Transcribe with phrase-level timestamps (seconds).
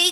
[0.00, 0.08] Yo,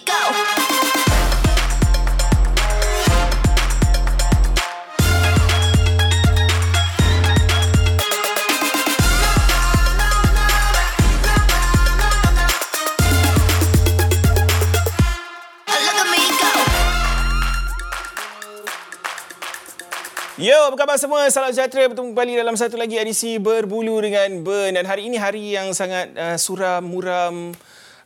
[20.71, 21.25] apa khabar semua?
[21.33, 24.77] Salam sejahtera bertemu kembali dalam satu lagi edisi Berbulu dengan Ben.
[24.77, 27.57] Dan hari ini hari yang sangat uh, suram, muram,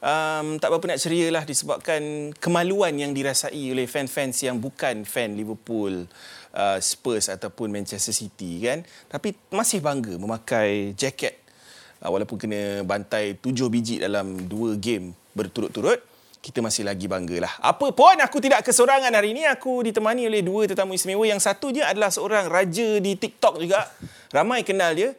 [0.03, 5.39] um, tak berapa nak ceria lah disebabkan kemaluan yang dirasai oleh fan-fans yang bukan fan
[5.39, 6.04] Liverpool,
[6.53, 8.82] uh, Spurs ataupun Manchester City kan.
[9.09, 11.39] Tapi masih bangga memakai jaket
[12.03, 16.12] uh, walaupun kena bantai tujuh biji dalam dua game berturut-turut
[16.43, 17.54] kita masih lagi bangga lah.
[17.62, 19.46] Apa pun aku tidak kesorangan hari ini.
[19.46, 21.23] Aku ditemani oleh dua tetamu istimewa.
[21.23, 23.87] Yang satunya adalah seorang raja di TikTok juga.
[24.34, 25.14] Ramai kenal dia.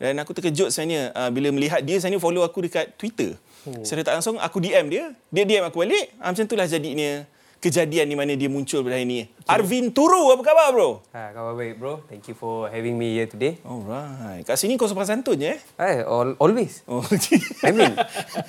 [0.00, 3.36] Dan aku terkejut sebenarnya uh, bila melihat dia sebenarnya follow aku dekat Twitter.
[3.62, 3.82] Oh.
[3.82, 5.04] Secara tak langsung aku DM dia.
[5.28, 6.14] Dia DM aku balik.
[6.16, 7.22] Uh, macam itulah jadinya
[7.58, 9.20] kejadian di mana dia muncul pada hari ini.
[9.46, 10.98] Arvin Turu, apa khabar bro?
[11.14, 12.02] Ha, khabar baik bro.
[12.06, 13.54] Thank you for having me here today.
[13.62, 14.42] Alright.
[14.42, 15.58] Kat sini kau sopan santun je eh?
[15.78, 16.82] Eh, all, always.
[16.84, 17.06] Oh,
[17.62, 17.94] I mean,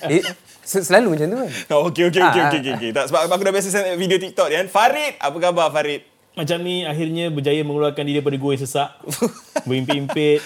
[0.09, 0.25] it,
[0.65, 1.51] se- selalu macam tu kan.
[1.71, 2.73] Oh, okey, okey, okey, Ah, okey, okey.
[2.73, 2.89] okey.
[2.89, 4.65] Tak, sebab aku dah biasa send video TikTok kan.
[4.65, 6.01] Farid, apa khabar Farid?
[6.33, 8.89] Macam ni akhirnya berjaya mengeluarkan diri daripada gua yang sesak.
[9.69, 10.41] Berimpit-impit.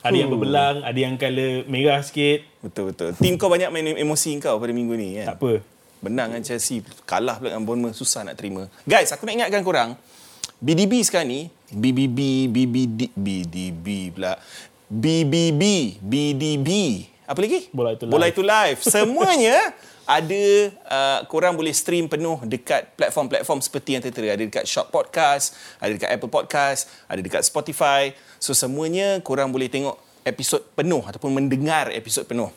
[0.00, 2.40] Ada yang berbelang, ada yang colour merah sikit.
[2.64, 3.10] Betul, betul.
[3.20, 5.36] Tim kau banyak main emosi kau pada minggu ni kan?
[5.36, 5.52] Tak apa.
[6.00, 8.68] Menang dengan Chelsea, kalah pula dengan Bournemouth, susah nak terima.
[8.84, 9.90] Guys, aku nak ingatkan korang,
[10.60, 11.40] BDB sekarang ni,
[11.72, 14.40] BBB, BBD, BDB pula.
[14.86, 15.62] BBB,
[15.98, 16.68] BDB.
[17.26, 17.66] Apa lagi?
[17.74, 18.12] Bola Itu Live.
[18.14, 18.78] Bola itu live.
[18.86, 19.56] Semuanya
[20.06, 24.38] ada uh, korang boleh stream penuh dekat platform-platform seperti yang tertera.
[24.38, 28.14] Ada dekat Shop Podcast, ada dekat Apple Podcast, ada dekat Spotify.
[28.38, 32.54] So semuanya korang boleh tengok episod penuh ataupun mendengar episod penuh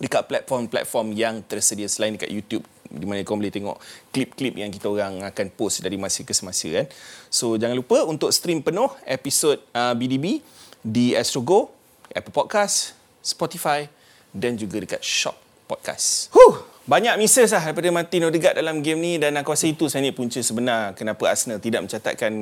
[0.00, 3.76] dekat platform-platform yang tersedia selain dekat YouTube di mana kau boleh tengok
[4.08, 6.88] klip-klip yang kita orang akan post dari masa ke semasa kan.
[7.28, 10.40] So jangan lupa untuk stream penuh episod uh, BDB
[10.80, 11.68] di Astro Go,
[12.08, 13.84] Apple Podcast, Spotify
[14.32, 16.28] dan juga dekat Shop Podcast.
[16.30, 20.12] Huh, banyak misses lah daripada Martin Odegaard dalam game ni dan aku rasa itu sebenarnya
[20.12, 22.32] punca sebenar kenapa Arsenal tidak mencatatkan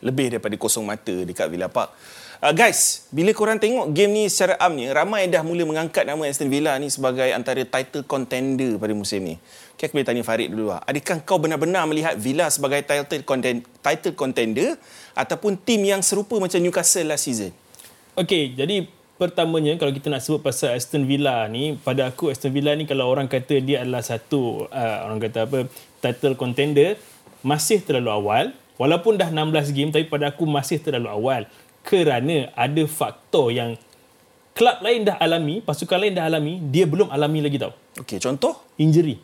[0.00, 1.92] lebih daripada kosong mata dekat Villa Park.
[2.40, 6.48] Uh, guys, bila korang tengok game ni secara amnya, ramai dah mula mengangkat nama Aston
[6.48, 9.36] Villa ni sebagai antara title contender pada musim ni.
[9.76, 10.80] Okay, aku boleh tanya Farid dulu lah.
[10.88, 14.80] Adakah kau benar-benar melihat Villa sebagai title, content, title contender
[15.12, 17.52] ataupun tim yang serupa macam Newcastle last season?
[18.16, 18.88] Okey, jadi
[19.20, 23.04] pertamanya kalau kita nak sebut pasal Aston Villa ni, pada aku Aston Villa ni kalau
[23.12, 25.68] orang kata dia adalah satu uh, orang kata apa
[26.00, 26.96] title contender
[27.44, 28.44] masih terlalu awal.
[28.80, 31.44] Walaupun dah 16 game tapi pada aku masih terlalu awal
[31.84, 33.76] kerana ada faktor yang
[34.56, 37.76] klub lain dah alami, pasukan lain dah alami, dia belum alami lagi tau.
[38.00, 38.56] Okay, contoh?
[38.80, 39.20] Injury.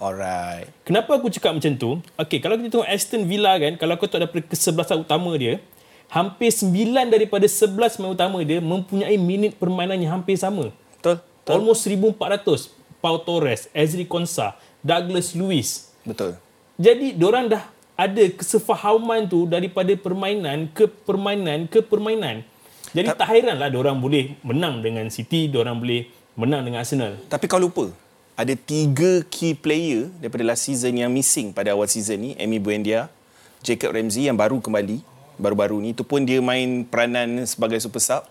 [0.00, 0.66] Alright.
[0.82, 2.02] Kenapa aku cakap macam tu?
[2.18, 5.62] Okey, kalau kita tengok Aston Villa kan, kalau kau tengok daripada kesebelasan utama dia,
[6.10, 10.74] hampir 9 daripada 11 pemain utama dia mempunyai minit permainan yang hampir sama.
[10.98, 11.22] Betul?
[11.22, 11.52] Betul?
[11.54, 12.76] Almost 1400.
[13.00, 15.88] Pau Torres, Ezri Konsa, Douglas Luiz.
[16.04, 16.36] Betul.
[16.76, 17.64] Jadi, diorang dah
[17.96, 22.44] ada kesefahaman tu daripada permainan ke permainan ke permainan.
[22.92, 27.20] Jadi tak heranlah diorang boleh menang dengan City, diorang boleh menang dengan Arsenal.
[27.28, 27.92] Tapi kau lupa,
[28.36, 32.30] ada tiga key player daripada last season yang missing pada awal season ni.
[32.40, 33.12] Amy Buendia,
[33.60, 35.04] Jacob Ramsey yang baru kembali,
[35.40, 35.96] baru-baru ni.
[35.96, 38.22] Itu pun dia main peranan sebagai super sub.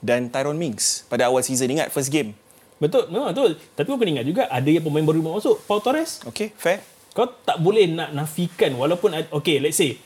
[0.00, 1.68] Dan Tyrone Mings pada awal season.
[1.72, 2.36] Ingat first game.
[2.80, 3.60] Betul, memang betul.
[3.76, 6.24] Tapi kau kena ingat juga ada yang pemain baru masuk, Pau Torres.
[6.24, 6.80] Okay, fair.
[7.12, 10.00] Kau tak boleh nak nafikan walaupun okay, let's say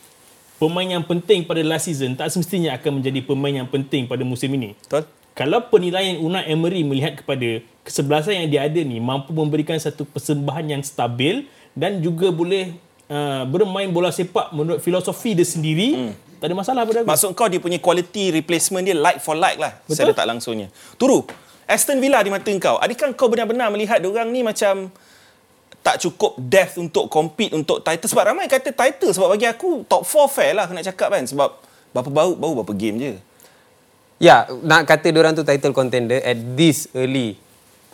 [0.59, 4.51] pemain yang penting pada last season tak semestinya akan menjadi pemain yang penting pada musim
[4.57, 4.75] ini.
[4.89, 5.07] Betul?
[5.35, 10.79] Kalau penilaian Unai Emery melihat kepada kesebelasan yang dia ada ni mampu memberikan satu persembahan
[10.79, 12.75] yang stabil dan juga boleh
[13.11, 16.13] uh, bermain bola sepak menurut filosofi dia sendiri, hmm.
[16.41, 17.09] Tak ada masalah pada aku.
[17.09, 19.79] Maksud kau dia punya quality replacement dia like for like lah.
[19.85, 19.93] Betul.
[19.95, 20.69] Secara tak langsungnya.
[20.97, 21.25] Turu,
[21.65, 22.77] Aston Villa di mata kau.
[22.79, 24.93] Adakah kau benar-benar melihat orang ni macam
[25.85, 30.01] tak cukup depth untuk compete untuk title sebab ramai kata title sebab bagi aku top
[30.09, 31.61] 4 fair lah aku nak cakap kan sebab
[31.93, 33.13] berapa baru baru berapa game je.
[34.17, 37.37] Ya, nak kata orang tu title contender at this early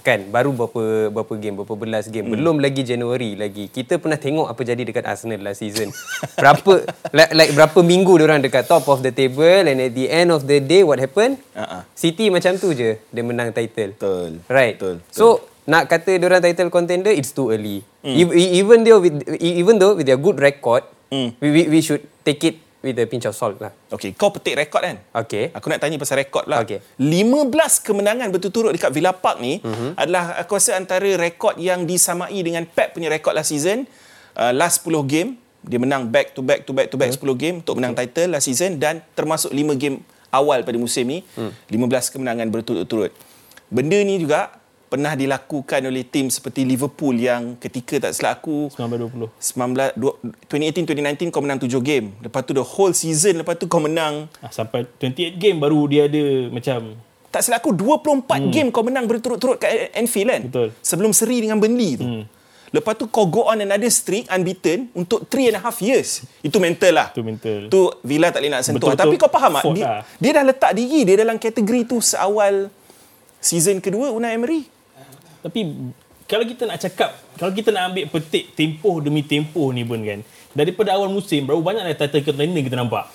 [0.01, 2.35] kan baru berapa berapa game berapa belas game hmm.
[2.35, 5.93] belum lagi Januari lagi kita pernah tengok apa jadi dekat Arsenal last season
[6.43, 10.33] berapa like, like berapa minggu orang dekat top of the table and at the end
[10.33, 11.85] of the day what happened Uh-uh.
[11.93, 14.41] City macam tu je dia menang title Betul.
[14.49, 15.05] right Betul.
[15.05, 15.15] betul.
[15.15, 15.27] so
[15.69, 18.17] nak kata orang title contender it's too early mm.
[18.35, 21.35] even though with even though with their good record Mm.
[21.43, 23.73] we, we we should take it with a pinch of salt lah.
[23.93, 24.97] Okey, kau petik rekod kan?
[25.13, 25.53] Okay.
[25.53, 26.65] Aku nak tanya pasal rekod lah.
[26.65, 26.81] Okey.
[26.97, 30.01] 15 kemenangan berturut-turut dekat Villa Park ni mm-hmm.
[30.01, 33.85] adalah aku rasa antara rekod yang disamai dengan Pep punya rekod last season.
[34.33, 37.21] Uh, last 10 game, dia menang back to back to back to back mm.
[37.21, 40.01] 10 game untuk menang title last season dan termasuk 5 game
[40.33, 41.69] awal pada musim ni, mm.
[41.69, 43.13] 15 kemenangan berturut-turut.
[43.69, 44.60] Benda ni juga
[44.91, 49.31] pernah dilakukan oleh tim seperti Liverpool yang ketika tak silap aku 19-20.
[49.39, 50.19] 19 du-
[50.51, 52.11] 2018-2019 kau menang 7 game.
[52.19, 56.11] Lepas tu the whole season lepas tu kau menang Ah, sampai 28 game baru dia
[56.11, 56.99] ada macam
[57.31, 58.51] tak silap aku 24 hmm.
[58.51, 60.43] game kau menang berturut-turut kat Anfield kan.
[60.51, 60.69] Betul.
[60.83, 62.03] Sebelum seri dengan Burnley tu.
[62.03, 62.27] Hmm.
[62.71, 66.27] Lepas tu kau go on another streak unbeaten untuk 3 and a half years.
[66.43, 67.09] Itu mental lah.
[67.15, 67.71] Itu mental.
[67.71, 68.91] Tu Villa tak boleh nak sentuh.
[68.91, 69.63] Betul-betul Tapi kau faham tak?
[69.75, 70.03] Dia, lah.
[70.19, 72.71] dia dah letak diri dia dalam kategori tu seawal
[73.39, 74.80] season kedua Unai Emery.
[75.41, 75.61] Tapi
[76.31, 80.21] kalau kita nak cakap, kalau kita nak ambil petik tempoh demi tempoh ni pun kan,
[80.55, 83.11] daripada awal musim berapa banyak lah title contender kita nampak.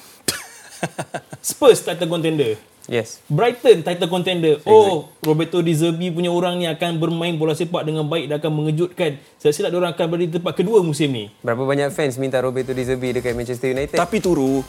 [1.48, 2.60] Spurs title contender.
[2.86, 3.18] Yes.
[3.26, 4.62] Brighton title contender.
[4.66, 8.52] Oh, Roberto Di Zerbi punya orang ni akan bermain bola sepak dengan baik dan akan
[8.62, 9.18] mengejutkan.
[9.42, 11.34] Saya silap dia orang akan berada di tempat kedua musim ni.
[11.42, 13.98] Berapa banyak fans minta Roberto De Zerbi dekat Manchester United?
[13.98, 14.62] Tapi turu,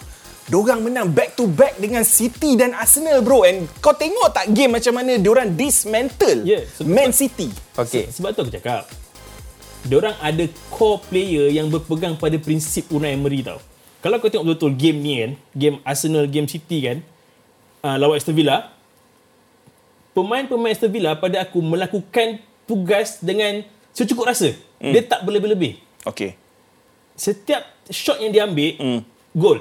[0.46, 4.78] Diorang menang back to back dengan City dan Arsenal bro and kau tengok tak game
[4.78, 7.50] macam mana diorang dismantle Yeah, sebab- Man City.
[7.74, 8.06] Okay.
[8.06, 8.86] Sebab tu aku cakap.
[9.82, 13.58] Diorang ada core player yang berpegang pada prinsip Unai Emery tau.
[13.98, 17.02] Kalau kau tengok betul-betul game ni kan, game Arsenal, game City kan,
[17.82, 18.70] uh, lawan Aston Villa,
[20.12, 24.54] pemain-pemain Aston Villa pada aku melakukan tugas dengan secukup rasa.
[24.78, 24.94] Hmm.
[24.94, 25.82] Dia tak berlebih-lebih.
[26.06, 26.38] Okay.
[27.14, 29.00] Setiap shot yang dia ambil, Hmm.
[29.34, 29.58] gol.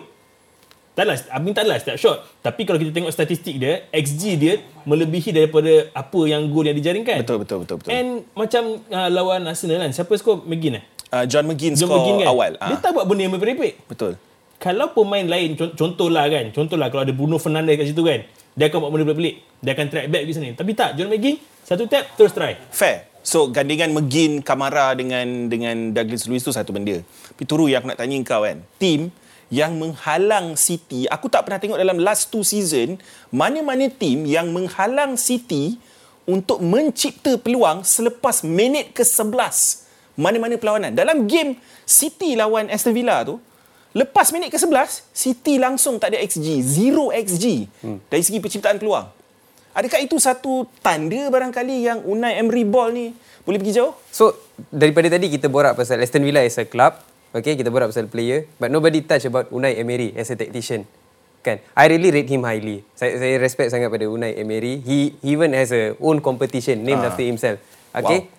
[0.95, 2.23] Taklah, Abing taklah setiap shot.
[2.39, 4.53] Tapi kalau kita tengok statistik dia, XG dia
[4.83, 7.19] melebihi daripada apa yang gol yang dijaringkan.
[7.19, 7.91] Betul, betul, betul, betul.
[7.91, 10.83] And macam uh, lawan Arsenal kan, siapa skor McGinn eh?
[11.11, 12.27] Uh, John McGinn John score McGinn kan?
[12.31, 12.51] awal.
[12.55, 13.75] Dia Ah, tak buat benda yang merepek.
[13.85, 14.15] betul.
[14.55, 18.23] Kalau pemain lain, con- contohlah kan, contohlah kalau ada Bruno Fernandes kat situ kan,
[18.55, 19.35] dia akan buat benda pelik.
[19.59, 20.49] Dia akan track back di sana.
[20.55, 22.55] Tapi tak, John McGinn, satu tap, terus try.
[22.71, 23.11] Fair.
[23.19, 27.03] So gandingan McGinn, Kamara dengan dengan Douglas Luiz tu satu benda.
[27.03, 28.63] Tapi turu yang aku nak tanya kau kan.
[28.77, 29.09] Tim
[29.53, 32.97] yang menghalang City, aku tak pernah tengok dalam last two season
[33.29, 35.77] mana-mana tim yang menghalang City
[36.25, 39.85] untuk mencipta peluang selepas minit ke-11.
[40.17, 40.91] Mana-mana perlawanan.
[40.95, 43.37] Dalam game City lawan Aston Villa tu,
[43.93, 46.65] lepas minit ke-11, City langsung tak ada XG.
[46.65, 48.09] Zero XG hmm.
[48.09, 49.05] dari segi penciptaan peluang.
[49.75, 53.11] Adakah itu satu tanda barangkali yang Unai Emery Ball ni
[53.43, 53.93] boleh pergi jauh?
[54.07, 54.33] So,
[54.71, 56.95] daripada tadi kita borak pasal Aston Villa as a club.
[57.31, 58.45] Okay, kita borak pasal player.
[58.57, 60.85] But nobody touch about Unai Emery as a tactician.
[61.39, 61.61] Kan?
[61.77, 62.81] I really rate him highly.
[62.97, 64.81] Saya, saya respect sangat pada Unai Emery.
[64.81, 67.13] He, he even has a own competition named Ah.
[67.13, 67.61] after himself.
[67.93, 68.29] Okay?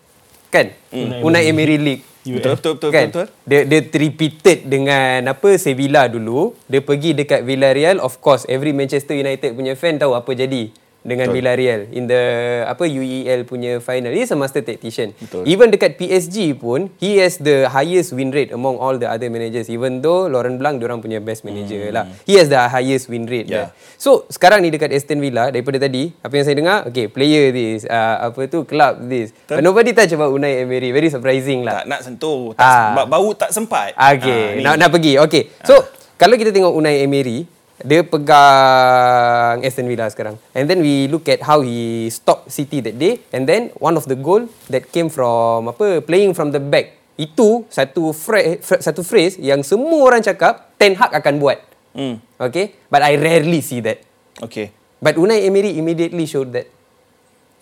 [0.50, 0.74] Kan?
[0.90, 2.04] Unai Unai Emery League.
[2.26, 3.06] Betul, betul, betul, kan?
[3.06, 3.26] betul.
[3.46, 6.58] Dia dia repeated dengan apa Sevilla dulu.
[6.66, 8.02] Dia pergi dekat Villarreal.
[8.02, 10.74] Of course, every Manchester United punya fan tahu apa jadi
[11.06, 11.36] dengan Betul.
[11.38, 12.22] Villarreal in the
[12.66, 14.10] apa UEL punya final.
[14.10, 15.14] He is a master tactician.
[15.14, 15.46] Betul.
[15.46, 19.66] Even dekat PSG pun he has the highest win rate among all the other managers
[19.66, 22.10] even though Laurent Blanc orang punya best manager lah.
[22.22, 23.54] He has the highest win rate Hmm.
[23.54, 23.70] Yeah.
[23.70, 23.94] there.
[23.96, 27.86] So sekarang ni dekat Aston Villa daripada tadi apa yang saya dengar okay player this
[27.86, 29.30] uh, apa tu club this.
[29.46, 30.90] But nobody touch about Unai Emery.
[30.90, 31.80] Very surprising lah.
[31.80, 32.50] Tak nak sentuh.
[32.52, 32.92] Tak, Ah.
[32.92, 33.06] ah.
[33.06, 33.94] Bau tak sempat.
[33.94, 34.62] Okay, Ah, ni.
[34.62, 35.14] nak nak pergi.
[35.18, 35.52] Okay.
[35.62, 35.78] So,
[36.16, 37.46] kalau kita tengok Unai Emery,
[37.84, 40.40] dia pegang Aston Villa sekarang.
[40.56, 44.08] And then we look at how he stopped City that day and then one of
[44.08, 46.96] the goal that came from apa playing from the back.
[47.16, 51.58] Itu satu fra- satu phrase yang semua orang cakap Ten Hag akan buat.
[51.96, 52.20] Hmm.
[52.36, 52.76] Okay?
[52.92, 54.04] But I rarely see that.
[54.36, 54.72] Okay.
[55.00, 56.68] But Unai Emery immediately showed that.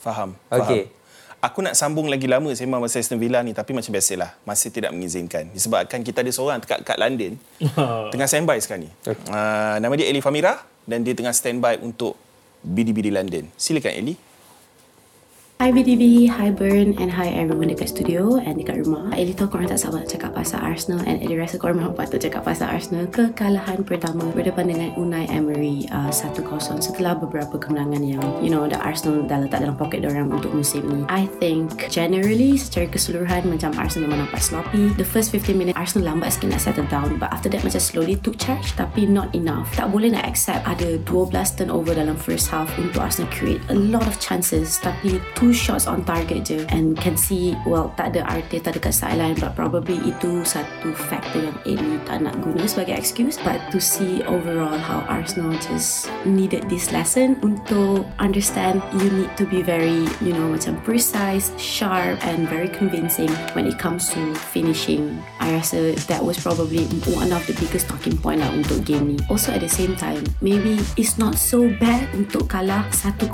[0.02, 0.34] Faham.
[0.50, 0.90] faham.
[1.44, 4.96] Aku nak sambung lagi lama sembang pasal Aston Villa ni tapi macam biasalah masih tidak
[4.96, 7.36] mengizinkan disebabkan kita ada seorang dekat kat London
[8.16, 8.90] tengah standby sekarang ni.
[9.04, 12.16] Uh, nama dia Eli Famira dan dia tengah standby untuk
[12.64, 13.44] BDB di London.
[13.60, 14.16] Silakan Eli.
[15.62, 19.14] Hi BDB, hi Burn and hi everyone dekat studio and dekat rumah.
[19.14, 22.18] Eli tahu korang tak sabar nak cakap pasal Arsenal and Eli rasa korang memang patut
[22.18, 23.06] cakap pasal Arsenal.
[23.06, 26.42] Kekalahan pertama berdepan dengan Unai Emery uh, 1-0
[26.82, 30.90] setelah beberapa kemenangan yang you know the Arsenal dah letak dalam poket orang untuk musim
[30.90, 31.06] ni.
[31.06, 34.90] I think generally secara keseluruhan macam Arsenal memang nampak sloppy.
[34.98, 38.18] The first 15 minutes Arsenal lambat sikit nak settle down but after that macam slowly
[38.18, 39.70] took charge tapi not enough.
[39.78, 41.30] Tak boleh nak accept ada 12
[41.62, 46.00] turnover dalam first half untuk Arsenal create a lot of chances tapi two shots on
[46.08, 46.64] target je.
[46.72, 51.58] And can see well tak ada Arteta dekat sideline but probably itu satu factor yang
[51.68, 53.36] Eli tak nak guna sebagai excuse.
[53.36, 59.44] But to see overall how Arsenal just needed this lesson untuk understand you need to
[59.44, 65.20] be very you know macam precise sharp and very convincing when it comes to finishing.
[65.44, 69.12] I rasa uh, that was probably one of the biggest talking point lah untuk game
[69.12, 69.18] ni.
[69.28, 73.28] Also at the same time maybe it's not so bad untuk kalah 1-0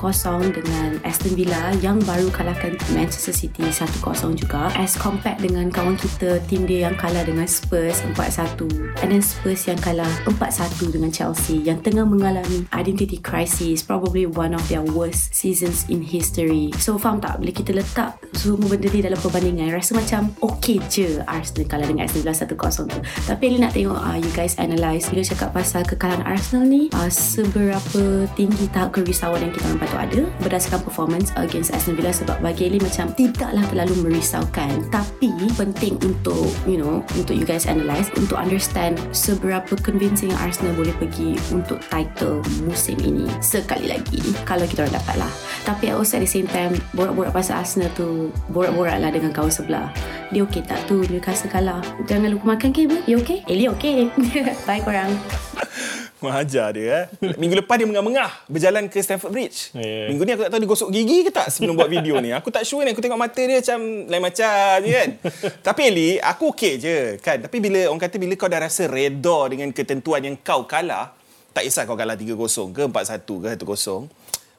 [0.51, 1.71] dengan Aston Villa.
[1.79, 4.01] Yang baru kalahkan Manchester City 1-0
[4.37, 9.23] juga as compared dengan kawan kita tim dia yang kalah dengan Spurs 4-1 and then
[9.23, 14.85] Spurs yang kalah 4-1 dengan Chelsea yang tengah mengalami identity crisis probably one of their
[14.95, 16.71] worst seasons in history.
[16.79, 17.41] So faham tak?
[17.41, 22.07] Bila kita letak semua benda ni dalam perbandingan rasa macam okay je Arsenal kalah dengan
[22.07, 23.01] Arsenal 1-0 tu.
[23.27, 27.11] Tapi ni nak tengok uh, you guys analyse bila cakap pasal kekalahan Arsenal ni uh,
[27.11, 32.71] seberapa tinggi tahap kerisauan yang kita patut ada berdasarkan performance against Arsenal 2019 sebab bagi
[32.71, 34.87] Ellie macam tidaklah terlalu merisaukan.
[34.93, 40.95] Tapi penting untuk you know untuk you guys analyse, untuk understand seberapa convincing Arsenal boleh
[40.97, 45.33] pergi untuk title musim ini sekali lagi kalau kita orang dapat lah.
[45.67, 49.91] Tapi also at the same time borak-borak pasal Arsenal tu borak-borak lah dengan kawan sebelah.
[50.31, 51.03] Dia okey tak tu?
[51.11, 51.83] Newcastle kalah.
[52.07, 54.11] Jangan lupa makan kabel dia okey Ellie okey
[54.67, 55.11] bye korang.
[56.21, 57.05] Mengajar dia eh.
[57.41, 59.73] Minggu lepas dia mengah-mengah berjalan ke Stamford Bridge.
[59.73, 60.13] Ya.
[60.13, 62.31] Minggu ni aku tak tahu dia gosok gigi ke tak sebelum buat video ni.
[62.37, 62.93] Aku tak sure ni.
[62.93, 65.11] Aku tengok mata dia macam lain macam je kan.
[65.65, 67.41] Tapi Eli, aku okey je kan.
[67.41, 71.17] Tapi bila orang kata bila kau dah rasa reda dengan ketentuan yang kau kalah,
[71.57, 72.37] tak kisah kau kalah 3-0
[72.71, 74.07] ke 4-1 ke 1-0,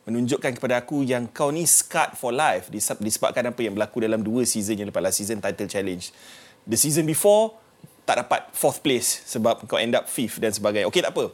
[0.09, 4.19] menunjukkan kepada aku yang kau ni scarred for life diseb- disebabkan apa yang berlaku dalam
[4.25, 6.09] dua season yang lepas last season title challenge.
[6.65, 7.53] The season before
[8.01, 10.89] tak dapat fourth place sebab kau end up fifth dan sebagainya.
[10.89, 11.29] Okey tak apa.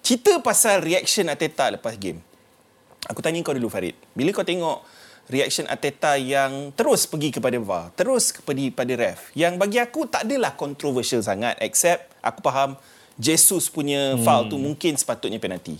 [0.00, 2.20] Cerita pasal reaction Ateta lepas game.
[3.08, 3.96] Aku tanya kau dulu Farid.
[4.16, 4.84] Bila kau tengok
[5.30, 9.30] reaction Ateta yang terus pergi kepada VAR, terus kepada pada ref.
[9.32, 12.74] Yang bagi aku tak adalah controversial sangat except aku faham
[13.20, 14.24] Jesus punya hmm.
[14.26, 15.78] foul tu mungkin sepatutnya penalti.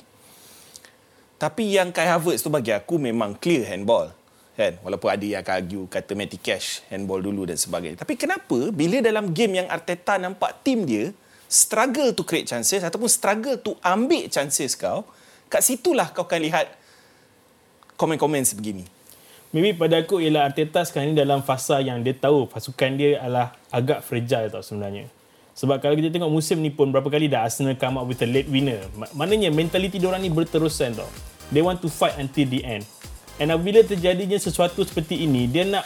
[1.40, 4.12] Tapi yang Kai Havertz tu bagi aku memang clear handball.
[4.60, 4.76] Kan?
[4.84, 8.04] Walaupun ada yang akan argue kata Matty Cash handball dulu dan sebagainya.
[8.04, 11.16] Tapi kenapa bila dalam game yang Arteta nampak tim dia
[11.50, 15.02] struggle to create chances ataupun struggle to ambil chances kau,
[15.50, 16.70] kat situlah kau akan lihat
[17.98, 18.86] komen-komen sebegini.
[19.50, 23.58] Maybe pada aku ialah Arteta sekarang ni dalam fasa yang dia tahu pasukan dia adalah
[23.74, 25.10] agak fragile tau sebenarnya.
[25.58, 28.28] Sebab kalau kita tengok musim ni pun berapa kali dah Arsenal come up with a
[28.30, 28.86] late winner.
[28.94, 31.10] Ma- Maknanya mentaliti diorang ni berterusan tau.
[31.50, 32.86] They want to fight until the end.
[33.42, 35.82] And apabila terjadinya sesuatu seperti ini, dia nak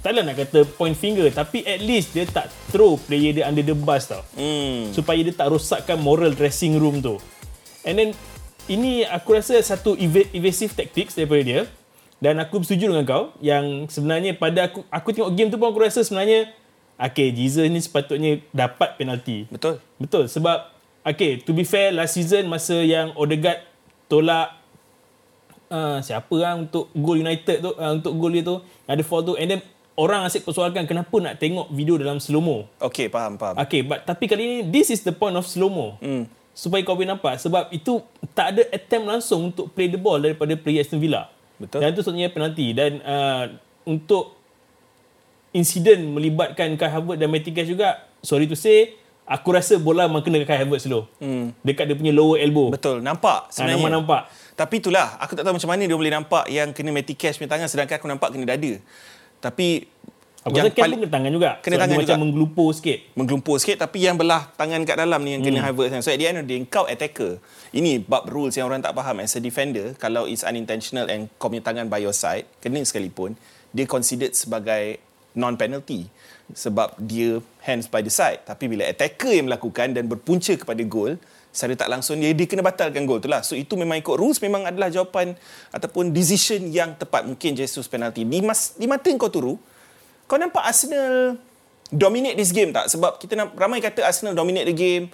[0.00, 3.76] taklah nak kata point finger tapi at least dia tak throw player dia under the
[3.76, 4.24] bus tau.
[4.36, 4.92] Hmm.
[4.92, 7.20] Supaya dia tak rosakkan moral dressing room tu.
[7.84, 8.10] And then
[8.68, 11.60] ini aku rasa satu eva- evasive tactics daripada dia
[12.20, 15.80] dan aku bersetuju dengan kau yang sebenarnya pada aku aku tengok game tu pun aku
[15.80, 16.52] rasa sebenarnya
[17.00, 19.48] okay Jesus ni sepatutnya dapat penalti.
[19.48, 19.80] Betul.
[19.96, 20.68] Betul sebab
[21.04, 23.64] okay to be fair last season masa yang Odegaard
[24.08, 24.60] tolak
[25.72, 29.34] uh, siapa lah untuk gol United tu uh, untuk gol dia tu ada foul tu
[29.40, 29.60] and then
[30.00, 32.64] orang asyik persoalkan kenapa nak tengok video dalam slow mo.
[32.80, 33.60] Okey, faham, faham.
[33.60, 36.00] Okay, but tapi kali ni this is the point of slow mo.
[36.00, 36.24] Hmm.
[36.50, 38.00] Supaya kau boleh nampak sebab itu
[38.32, 41.28] tak ada attempt langsung untuk play the ball daripada player Aston Villa.
[41.56, 41.84] Betul.
[41.84, 43.44] Dan itu sebenarnya penalti dan uh,
[43.84, 44.32] untuk
[45.50, 48.94] insiden melibatkan Kai Havertz dan Matty Cash juga sorry to say
[49.26, 51.06] aku rasa bola memang kena Kai Havertz dulu.
[51.18, 51.50] Hmm.
[51.62, 52.70] Dekat dia punya lower elbow.
[52.70, 53.78] Betul, nampak Ah, sebenarnya.
[53.78, 54.22] nampak nampak.
[54.54, 57.48] Tapi itulah, aku tak tahu macam mana dia boleh nampak yang kena Matty Cash punya
[57.48, 58.72] tangan sedangkan aku nampak kena dada.
[59.40, 59.88] Tapi
[60.40, 61.50] Aku rasa Cash pun kena tangan juga.
[61.60, 62.08] Kena Sebab tangan dia juga.
[62.08, 62.98] macam menggelupur sikit.
[63.12, 65.68] menggelumpur sikit tapi yang belah tangan kat dalam ni yang kena Hmm.
[65.68, 66.00] Havertz.
[66.00, 67.36] So at the end of the day, kau attacker.
[67.70, 69.20] Ini bab rules yang orang tak faham.
[69.20, 73.36] As a defender, kalau it's unintentional and kau punya tangan by your side, kena sekalipun,
[73.68, 74.96] dia considered sebagai
[75.34, 76.08] non-penalty.
[76.50, 78.40] Sebab dia hands by the side.
[78.42, 82.62] Tapi bila attacker yang melakukan dan berpunca kepada gol, secara tak langsung dia, dia kena
[82.62, 83.42] batalkan gol tu lah.
[83.42, 85.34] So itu memang ikut rules, memang adalah jawapan
[85.74, 87.26] ataupun decision yang tepat.
[87.26, 88.22] Mungkin Jesus penalty.
[88.22, 89.58] Di, mas, di mata kau turu,
[90.30, 91.36] kau nampak Arsenal
[91.90, 92.86] dominate this game tak?
[92.86, 95.10] Sebab kita nak, ramai kata Arsenal dominate the game.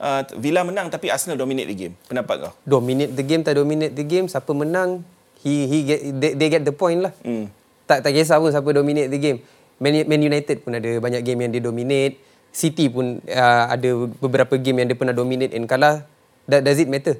[0.00, 1.94] Uh, Villa menang tapi Arsenal dominate the game.
[2.08, 2.52] Pendapat kau?
[2.66, 5.04] Dominate the game tak dominate the game siapa menang
[5.44, 7.12] he he get they, they get the point lah.
[7.20, 7.52] Hmm.
[7.84, 9.44] Tak tak kisah pun siapa dominate the game.
[9.80, 12.16] Man, Man United pun ada banyak game yang dia dominate.
[12.50, 16.02] City pun uh, ada beberapa game yang dia pernah dominate and kalah.
[16.50, 17.14] That, does it matter?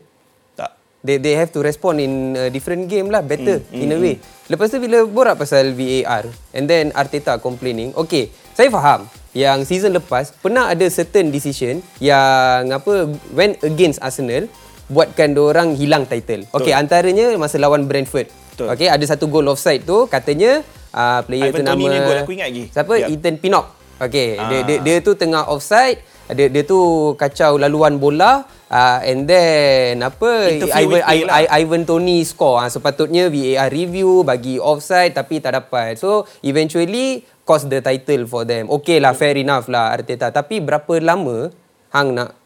[0.58, 0.74] Tak.
[1.06, 4.18] They they have to respond in a different game lah better mm, in a way.
[4.50, 9.94] Lepas tu bila borak pasal VAR and then Arteta complaining, okay, saya faham yang season
[9.94, 14.50] lepas pernah ada certain decision yang apa went against Arsenal
[14.90, 16.42] buatkan orang hilang title.
[16.50, 18.26] Okay, antaranya masa lawan Brentford.
[18.60, 20.60] Okay, ada satu goal offside tu katanya
[20.92, 22.64] uh, player Ivan tu nama goal, aku ingat lagi.
[22.68, 22.92] Siapa?
[22.98, 23.08] Yep.
[23.14, 23.79] Ethan Pinnock.
[24.00, 24.64] Okay, dia, Ah.
[24.64, 26.00] dia dia tu tengah offside.
[26.30, 26.78] Dia dia tu
[27.18, 31.42] kacau laluan bola uh, and then apa Ivan, with play lah.
[31.42, 32.62] I, Ivan Tony score.
[32.62, 35.98] Uh, sepatutnya VAR review bagi offside tapi tak dapat.
[35.98, 38.70] So eventually cost the title for them.
[38.70, 40.30] Okay lah, fair enough lah Arteta.
[40.30, 41.50] Tapi berapa lama
[41.90, 42.38] hang nak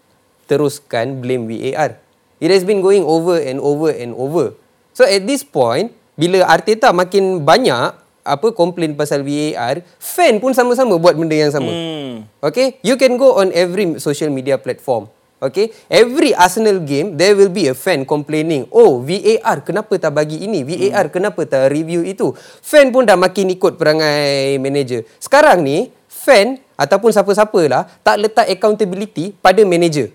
[0.48, 2.00] teruskan blame VAR?
[2.40, 4.56] It has been going over and over and over.
[4.96, 10.96] So at this point, bila Arteta makin banyak apa komplain pasal VAR, fan pun sama-sama
[10.96, 11.68] buat benda yang sama.
[11.68, 12.24] Hmm.
[12.40, 15.12] Okay, you can go on every social media platform.
[15.44, 20.40] Okay, every Arsenal game there will be a fan complaining, oh VAR kenapa tak bagi
[20.40, 22.32] ini, VAR kenapa tak review itu.
[22.64, 25.04] Fan pun dah makin ikut perangai manager.
[25.20, 30.08] Sekarang ni fan ataupun siapa-siapa lah tak letak accountability pada manager.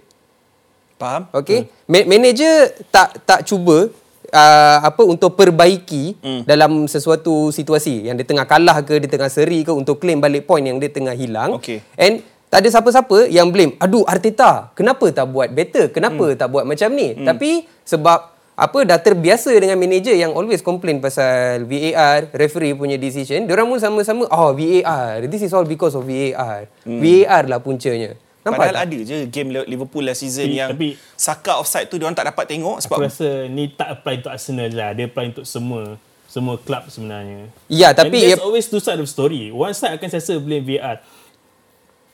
[0.97, 1.29] Faham?
[1.29, 2.09] Okay, hmm.
[2.09, 3.93] manager tak tak cuba
[4.31, 6.41] uh, apa untuk perbaiki hmm.
[6.45, 10.45] dalam sesuatu situasi yang dia tengah kalah ke dia tengah seri ke untuk claim balik
[10.49, 11.57] point yang dia tengah hilang.
[11.59, 11.81] Okey.
[11.97, 13.77] And tak ada siapa-siapa yang blame.
[13.77, 15.93] Aduh Arteta, kenapa tak buat better?
[15.93, 16.37] Kenapa hmm.
[16.37, 17.13] tak buat macam ni?
[17.13, 17.25] Hmm.
[17.29, 18.19] Tapi sebab
[18.59, 23.79] apa dah terbiasa dengan manager yang always complain pasal VAR, referee punya decision, diorang pun
[23.79, 26.67] sama-sama, oh VAR, this is all because of VAR.
[26.83, 26.99] Hmm.
[26.99, 28.19] VAR lah puncanya.
[28.49, 28.85] Nampak Padahal tak?
[28.89, 32.45] ada je game Liverpool last season Tapi- yang tapi- Saka offside tu diorang tak dapat
[32.45, 34.89] tengok sebab Aku rasa ni tak apply untuk Arsenal lah.
[34.91, 35.97] Dia apply untuk semua
[36.29, 37.49] semua klub sebenarnya.
[37.65, 39.49] Ya, tapi And there's always two side of story.
[39.49, 41.01] One side akan saya blame VAR.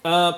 [0.06, 0.32] Uh,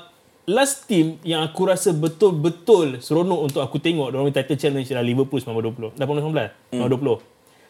[0.50, 5.38] last team yang aku rasa betul-betul seronok untuk aku tengok dalam title challenge adalah Liverpool
[5.38, 5.94] 1920.
[5.94, 6.50] 18-19.
[6.74, 6.90] Hmm.
[6.90, 7.22] 20.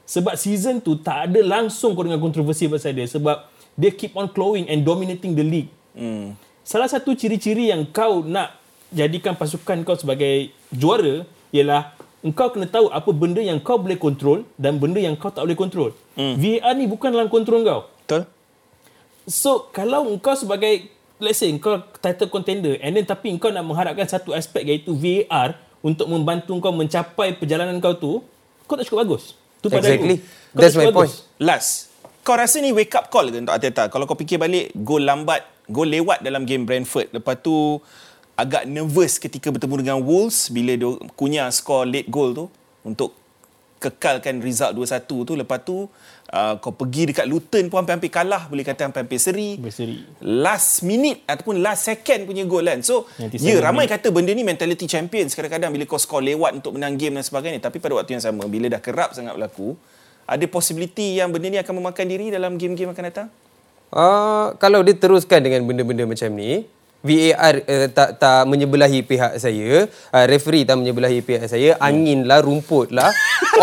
[0.08, 3.44] Sebab season tu tak ada langsung kau dengar kontroversi pasal dia sebab
[3.76, 5.68] dia keep on clawing and dominating the league.
[5.92, 6.47] hmm.
[6.68, 8.60] Salah satu ciri-ciri yang kau nak
[8.92, 11.24] jadikan pasukan kau sebagai juara
[11.56, 15.48] ialah engkau kena tahu apa benda yang kau boleh kontrol dan benda yang kau tak
[15.48, 15.96] boleh kontrol.
[16.20, 16.36] Hmm.
[16.36, 17.88] VAR ni bukan dalam kontrol kau.
[18.04, 18.28] Betul?
[19.32, 20.92] So kalau engkau sebagai
[21.24, 25.56] let's say engkau title contender and then tapi engkau nak mengharapkan satu aspek iaitu VAR
[25.80, 28.20] untuk membantu kau mencapai perjalanan kau tu,
[28.68, 29.40] kau tak cukup bagus.
[29.64, 30.20] Tu pada Exactly.
[30.20, 30.52] aku.
[30.52, 31.12] Kau That's my cukup point.
[31.16, 31.40] bagus.
[31.40, 31.70] Last.
[32.28, 33.88] Kau rasa ni wake up call ke untuk Arteta?
[33.88, 37.12] Kalau kau fikir balik, gol lambat, gol lewat dalam game Brentford.
[37.12, 37.80] Lepas tu
[38.38, 42.46] agak nervous ketika bertemu dengan Wolves bila dia Kunya score late goal tu
[42.86, 43.12] untuk
[43.78, 45.34] kekalkan result 2-1 tu.
[45.38, 45.86] Lepas tu
[46.34, 48.50] uh, kau pergi dekat Luton pun hampir-hampir kalah.
[48.50, 49.58] Boleh kata hampir-hampir seri.
[49.58, 50.02] Berseri.
[50.22, 52.82] last minute ataupun last second punya gol kan.
[52.82, 54.02] So, 97 ya ramai minit.
[54.02, 57.62] kata benda ni mentality champions kadang-kadang bila kau score lewat untuk menang game dan sebagainya.
[57.62, 59.78] Tapi pada waktu yang sama, bila dah kerap sangat berlaku,
[60.28, 63.30] ada possibility yang benda ni akan memakan diri dalam game-game akan datang?
[63.88, 66.68] Uh, kalau dia teruskan dengan benda-benda macam ni,
[67.06, 72.44] VAR uh, tak tak menyebelahi pihak saya, uh, referee tak menyebelahi pihak saya, angin lah,
[72.44, 73.08] rumput lah.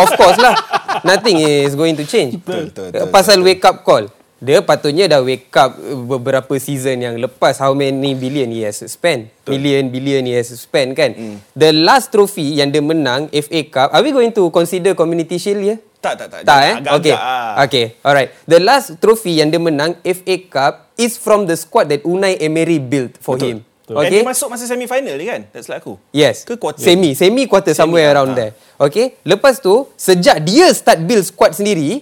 [0.00, 0.56] of course lah,
[1.04, 2.40] nothing is going to change.
[2.40, 4.08] Betul, betul, betul, Pasal wake up call.
[4.44, 8.80] Dia patutnya dah wake up uh, beberapa season yang lepas how many billion he has
[8.88, 9.32] spent.
[9.48, 11.16] Million billion he has spent kan.
[11.16, 11.36] Hmm.
[11.56, 15.64] The last trophy yang dia menang FA Cup, are we going to consider community shield
[15.64, 15.76] ya?
[16.04, 16.40] Tak, tak, tak.
[16.44, 16.74] Tak eh?
[16.84, 17.14] Agak-agak, okay.
[17.16, 17.64] ah.
[17.64, 17.86] Okay.
[18.04, 18.28] Alright.
[18.44, 22.76] The last trophy yang dia menang FA Cup is from the squad that Unai Emery
[22.76, 23.48] built for Betul.
[23.48, 23.58] him.
[23.84, 24.10] Dan Okay.
[24.16, 25.44] dia masuk masa semi-final ni kan?
[25.48, 26.00] Tak silap aku.
[26.08, 26.48] Yes.
[26.48, 26.80] Ke quarter?
[26.80, 28.36] Semi, semi quarter Semi, somewhere ah, around ah.
[28.36, 28.52] there.
[28.80, 29.20] Okay.
[29.28, 32.00] Lepas tu sejak dia start build squad sendiri,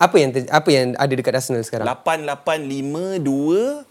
[0.00, 1.84] apa yang ter- apa yang ada dekat Arsenal sekarang?
[1.84, 3.84] 8-8-5-2.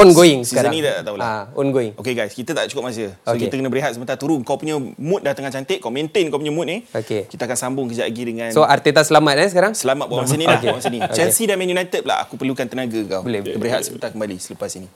[0.00, 0.72] Ongoing season sekarang.
[0.72, 1.26] ni tak- tak tahulah.
[1.26, 1.92] Ah, ongoing.
[1.94, 3.10] Okay guys, kita tak cukup masa.
[3.18, 3.46] So Okay.
[3.46, 4.40] kita kena berehat sebentar turun.
[4.42, 5.78] Kau punya mood dah tengah cantik.
[5.78, 6.86] Kau maintain kau punya mood ni.
[6.88, 7.26] Okay.
[7.26, 8.48] Kita akan sambung kejap lagi dengan...
[8.50, 9.72] So Arteta selamat eh sekarang?
[9.72, 10.56] Selamat buat masa ni dah.
[10.56, 10.68] Okay.
[10.68, 11.00] Buat masa ni.
[11.00, 11.14] Okay.
[11.14, 12.22] Chelsea dan Man United pula.
[12.22, 13.22] Aku perlukan tenaga kau.
[13.22, 14.88] Boleh, Kita berehat sebentar kembali selepas ini.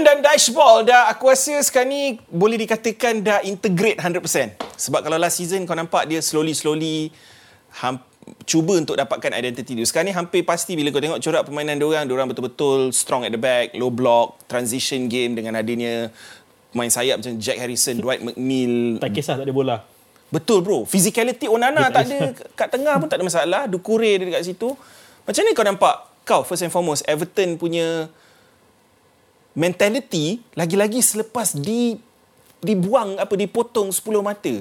[0.00, 4.56] Everton dan Dashball dah aku rasa sekarang ni boleh dikatakan dah integrate 100%.
[4.80, 7.12] Sebab kalau last season kau nampak dia slowly-slowly
[8.48, 9.84] cuba untuk dapatkan identiti dia.
[9.84, 13.28] Sekarang ni hampir pasti bila kau tengok corak permainan dia orang, dia orang betul-betul strong
[13.28, 16.08] at the back, low block, transition game dengan adanya
[16.72, 18.96] main sayap macam Jack Harrison, Dwight McNeil.
[19.04, 19.84] Tak kisah tak ada bola.
[20.32, 20.88] Betul bro.
[20.88, 23.62] Physicality Onana tak ada kat tengah pun tak ada masalah.
[23.68, 24.72] Dukure dia dekat situ.
[25.28, 28.08] Macam ni kau nampak kau first and foremost Everton punya
[29.54, 31.98] mentality lagi-lagi selepas di
[32.60, 34.54] dibuang apa dipotong 10 mata.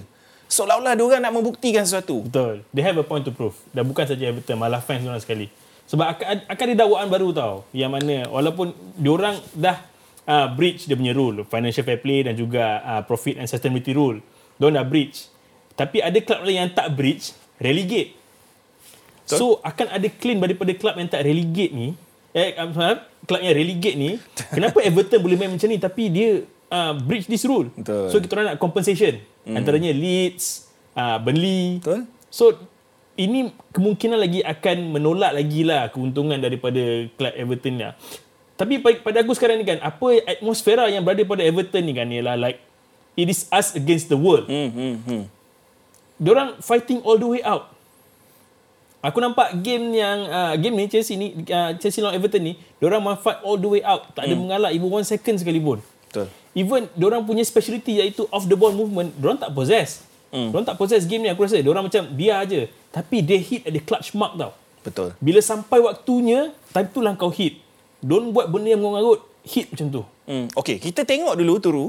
[0.49, 2.25] Seolah-olah dia orang nak membuktikan sesuatu.
[2.25, 2.65] Betul.
[2.73, 3.54] They have a point to prove.
[3.69, 5.45] Dan bukan saja Everton, malah fans orang sekali.
[5.86, 7.56] Sebab akan, akan ada dakwaan baru tau.
[7.69, 9.78] Yang mana walaupun diorang dah
[10.25, 11.45] uh, breach dia punya rule.
[11.45, 14.17] Financial fair play dan juga uh, profit and sustainability rule.
[14.58, 15.30] Diorang dah breach.
[15.78, 18.17] Tapi ada klub lain yang tak breach, relegate.
[19.30, 21.93] So akan ada claim daripada klub yang tak relegate ni
[22.33, 22.73] eh, um,
[23.25, 24.11] club yang relegate ni,
[24.55, 26.29] kenapa Everton boleh main macam ni tapi dia
[26.69, 27.69] uh, breach this rule.
[27.73, 28.09] Betul.
[28.09, 29.21] So kita orang nak compensation.
[29.45, 29.57] Hmm.
[29.57, 31.81] Antaranya Leeds, uh, Burnley.
[31.81, 32.05] Betul.
[32.29, 32.57] So
[33.19, 36.79] ini kemungkinan lagi akan menolak lagi lah keuntungan daripada
[37.19, 37.93] club Everton ni lah.
[38.55, 42.07] Tapi pa- pada aku sekarang ni kan, apa atmosfera yang berada pada Everton ni kan
[42.07, 42.59] ialah like
[43.19, 44.47] it is us against the world.
[44.47, 45.23] Hmm, hmm, hmm.
[46.19, 47.71] Diorang fighting all the way out.
[48.99, 52.99] Aku nampak game yang uh, game ni Chelsea ni uh, Chelsea lawan Everton ni, diorang
[52.99, 54.12] main fight all the way out.
[54.12, 54.43] Tak ada Hmm.
[54.43, 55.79] mengalah even one second sekalipun.
[56.12, 56.27] Betul.
[56.51, 60.03] Even diorang punya speciality iaitu off the ball movement, diorang tak possess.
[60.27, 60.51] Hmm.
[60.51, 61.63] Diorang tak possess game ni aku rasa.
[61.63, 62.67] Diorang macam biar aje.
[62.91, 64.51] Tapi they hit at the clutch mark tau.
[64.83, 65.15] Betul.
[65.23, 67.55] Bila sampai waktunya, time tu lah kau hit.
[68.03, 70.01] Don't buat benda yang mengarut, hit macam tu.
[70.27, 70.51] Hmm.
[70.53, 71.85] Okay, kita tengok dulu Turu.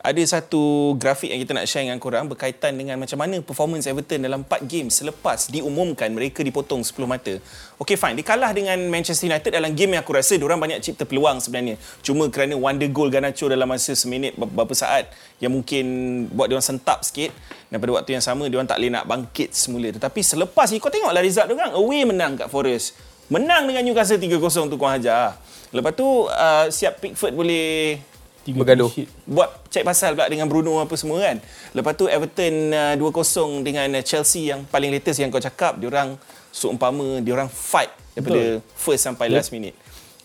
[0.00, 4.24] Ada satu grafik yang kita nak share dengan korang berkaitan dengan macam mana performance Everton
[4.24, 7.36] dalam 4 game selepas diumumkan mereka dipotong 10 mata.
[7.76, 11.04] Okay fine, dia kalah dengan Manchester United dalam game yang aku rasa diorang banyak cipta
[11.04, 11.76] peluang sebenarnya.
[12.00, 15.84] Cuma kerana wonder goal Garnacho dalam masa seminit beberapa saat yang mungkin
[16.32, 17.36] buat diorang sentap sikit
[17.68, 19.92] dan pada waktu yang sama diorang tak boleh nak bangkit semula.
[19.92, 22.96] Tetapi selepas ni kau tengoklah result diorang away menang kat Forest.
[23.28, 25.36] Menang dengan Newcastle 3-0 tu kau hajar.
[25.76, 28.00] Lepas tu uh, siap Pickford boleh
[28.48, 28.88] Bergaduh.
[28.88, 29.28] clean sheet.
[29.28, 31.36] buat cek pasal pula dengan Bruno apa semua kan.
[31.76, 36.16] Lepas tu Everton uh, 2-0 dengan uh, Chelsea yang paling latest yang kau cakap, diorang
[36.50, 38.74] seumpama diorang fight daripada Betul.
[38.74, 39.36] first sampai Yep.
[39.38, 39.76] last minute.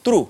[0.01, 0.25] True.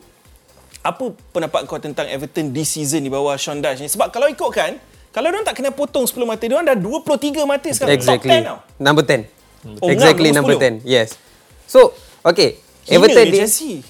[0.81, 3.89] Apa pendapat kau tentang Everton this season di bawah Sean Dyche ni?
[3.89, 4.77] Sebab kalau ikutkan,
[5.09, 7.95] kalau diorang tak kena potong 10 mata, diorang dah 23 mata sekarang.
[7.95, 8.29] Exactly.
[8.29, 8.57] Top 10 tau.
[8.81, 9.81] Number 10.
[9.81, 10.85] Oh, exactly number nombor 10.
[10.85, 11.17] Yes.
[11.65, 12.61] So, okay.
[12.85, 13.81] Everton ni ni Chelsea.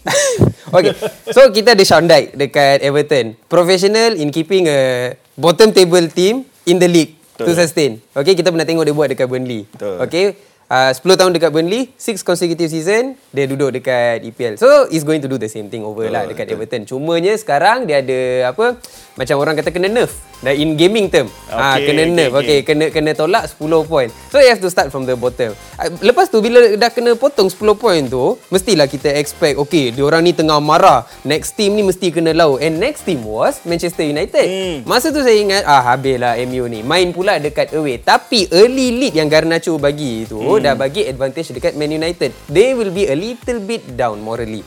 [0.75, 0.93] okay.
[1.36, 3.36] So kita ada Sean Dyche dekat Everton.
[3.51, 7.51] Professional in keeping a bottom table team in the league Betul.
[7.51, 7.91] to sustain.
[8.15, 9.67] Okay, kita pernah tengok dia buat dekat Burnley.
[9.67, 9.99] Betul.
[10.08, 10.25] Okay.
[10.65, 14.58] Uh, 10 tahun dekat Burnley, 6 consecutive season, dia duduk dekat EPL.
[14.58, 16.89] So, he's going to do the same thing over lah dekat Everton.
[16.89, 18.82] Cumanya sekarang dia ada apa?
[19.13, 20.12] Macam orang kata kena nerf.
[20.41, 21.30] Dah in gaming term.
[21.47, 22.32] Ah, Okay, kena okay, nerf.
[22.32, 22.41] okay.
[22.41, 24.10] Okay, kena kena tolak 10 point.
[24.28, 25.54] So you have to start from the bottom.
[25.78, 30.19] Ah, Lepas tu bila dah kena potong 10 point tu, mestilah kita expect okay, diorang
[30.19, 31.06] ni tengah marah.
[31.23, 32.58] Next team ni mesti kena lau.
[32.58, 34.43] And next team was Manchester United.
[34.43, 34.78] Hmm.
[34.84, 36.82] Masa tu saya ingat ah habislah MU ni.
[36.82, 37.97] Main pula dekat away.
[37.97, 40.51] Tapi early lead yang Garnacho bagi tu Hmm.
[40.60, 42.32] Dah bagi advantage dekat Man United.
[42.48, 44.63] They will be a little bit down morally.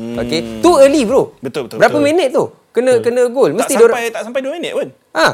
[0.00, 0.62] Okay.
[0.64, 1.28] Too early bro.
[1.28, 1.44] Hmm.
[1.44, 2.06] Betul, betul, Berapa betul.
[2.06, 2.44] minit tu?
[2.70, 3.50] Kena kena gol.
[3.52, 4.88] tak Mesti sampai diorang tak sampai 2 minit pun.
[5.18, 5.26] Ha.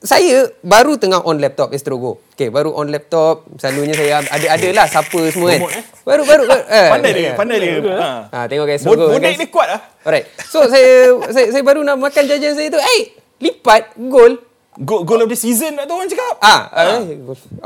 [0.00, 2.24] Saya baru tengah on laptop Estrogo.
[2.32, 3.44] Okay, baru on laptop.
[3.60, 5.60] Selalunya saya ada ada lah siapa semua kan.
[5.60, 5.84] Eh?
[6.08, 6.44] Baru baru.
[6.48, 7.34] baru eh, Pandai dia, eh.
[7.36, 7.72] pandai dia.
[7.78, 8.10] Ha.
[8.32, 9.04] Ha, tengok guys Estrogo.
[9.12, 9.38] Bodek guys.
[9.38, 9.80] dia kuat lah.
[10.02, 10.26] Alright.
[10.48, 10.90] So saya
[11.36, 12.80] saya saya baru nak makan jajan saya tu.
[12.80, 13.02] Eh,
[13.38, 14.40] lipat gol.
[14.80, 16.40] Goal, goal of the season nak tu orang cakap.
[16.40, 17.04] Ah, ah.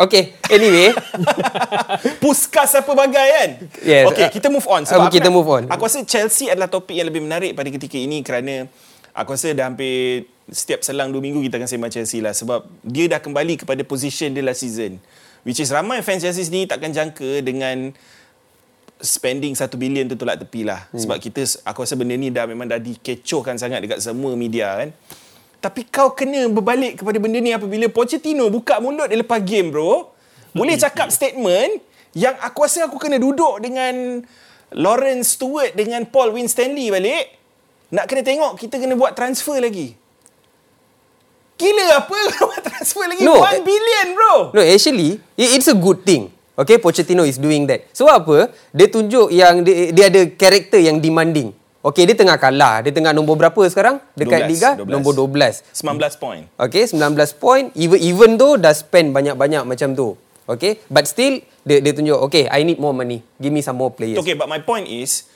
[0.03, 0.35] okay.
[0.51, 0.91] Anyway,
[2.23, 3.51] Puskas apa bagai kan
[3.87, 4.11] Yes.
[4.11, 5.63] Okay kita move on uh, aku kita nak- move on.
[5.71, 8.67] Aku rasa Chelsea adalah topik yang lebih menarik pada ketika ini Kerana
[9.15, 13.07] Aku rasa dah hampir Setiap selang 2 minggu kita akan sembang Chelsea lah Sebab dia
[13.07, 14.99] dah kembali kepada position dia last season
[15.47, 17.95] Which is ramai fans Chelsea sendiri takkan jangka dengan
[18.99, 20.99] Spending 1 bilion tu tolak tepi lah hmm.
[20.99, 24.91] Sebab kita Aku rasa benda ni dah memang dah dikecohkan sangat Dekat semua media kan
[25.65, 30.13] tapi kau kena berbalik kepada benda ni apabila Pochettino buka mulut dia lepas game bro.
[30.53, 31.81] Boleh cakap statement
[32.13, 34.21] yang aku rasa aku kena duduk dengan
[34.77, 37.33] Lawrence Stewart dengan Paul Winstanley balik.
[37.97, 39.97] Nak kena tengok kita kena buat transfer lagi.
[41.57, 43.25] Gila apa buat transfer lagi?
[43.25, 44.53] No, 1 eh, billion bro.
[44.53, 46.29] No, actually, it's a good thing.
[46.61, 47.89] Okay, Pochettino is doing that.
[47.97, 48.53] So apa?
[48.69, 51.57] Dia tunjuk yang dia, dia ada karakter yang demanding.
[51.85, 52.81] Okay, dia tengah kalah.
[52.81, 54.01] Dia tengah nombor berapa sekarang?
[54.17, 54.71] 12, Dekat Liga?
[54.81, 54.89] 12.
[54.89, 55.61] Nombor 12.
[55.85, 56.43] 19 point.
[56.57, 56.97] Okay, 19
[57.37, 57.67] point.
[57.77, 60.17] Even even though dah spend banyak-banyak macam tu.
[60.49, 63.21] Okay, but still dia dia tunjuk, okay, I need more money.
[63.37, 64.17] Give me some more players.
[64.17, 65.29] Okay, but my point is,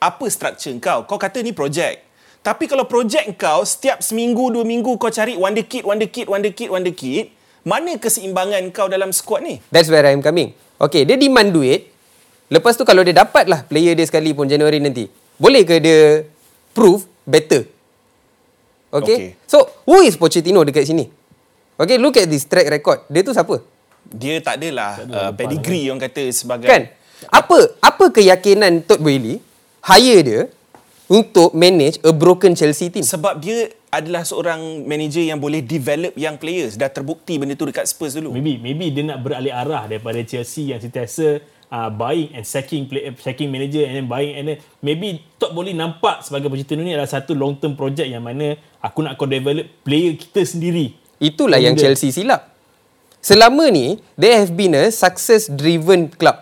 [0.00, 1.04] apa structure kau?
[1.04, 2.00] Kau kata ni project.
[2.40, 6.48] Tapi kalau project kau, setiap seminggu, dua minggu kau cari wonder kid, wonder kid, wonder
[6.48, 7.28] kid, wonder kid,
[7.60, 9.60] mana keseimbangan kau dalam squad ni?
[9.68, 10.56] That's where I'm coming.
[10.80, 11.92] Okay, dia demand duit.
[12.48, 15.19] Lepas tu kalau dia dapat lah player dia sekali pun Januari nanti.
[15.40, 16.28] Boleh ke dia
[16.76, 17.64] prove better?
[18.92, 19.16] Okay?
[19.16, 19.28] Okay.
[19.48, 21.08] So, who is Pochettino dekat sini?
[21.80, 23.08] Okay, look at this track record.
[23.08, 23.64] Dia tu siapa?
[24.04, 26.68] Dia tak adalah uh, pedigree orang kata sebagai...
[26.68, 26.92] Kan?
[27.32, 29.40] Apa apa keyakinan Todd Boehly
[29.84, 30.40] hire dia
[31.08, 33.04] untuk manage a broken Chelsea team?
[33.04, 36.80] Sebab dia adalah seorang manager yang boleh develop young players.
[36.80, 38.32] Dah terbukti benda tu dekat Spurs dulu.
[38.32, 43.08] Maybe maybe dia nak beralih arah daripada Chelsea yang sentiasa uh, buying and sacking play,
[43.16, 47.08] sacking manager and then buying and then maybe Todd boleh nampak sebagai Pochettino ni adalah
[47.08, 50.98] satu long term project yang mana aku nak kau develop player kita sendiri.
[51.22, 51.94] Itulah yang Benda.
[51.94, 52.52] Chelsea silap.
[53.20, 56.40] Selama ni, they have been a success-driven club.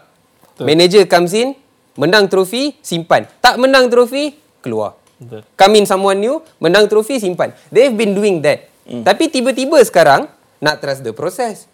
[0.63, 1.59] Manager comes in,
[1.99, 3.27] Menang trofi, simpan.
[3.43, 4.95] Tak menang trofi, keluar.
[5.19, 5.43] Betul.
[5.59, 7.51] Come in someone new, menang trofi, simpan.
[7.75, 8.71] They've been doing that.
[8.87, 9.03] Mm.
[9.03, 10.31] Tapi tiba-tiba sekarang,
[10.63, 11.67] nak trust the process.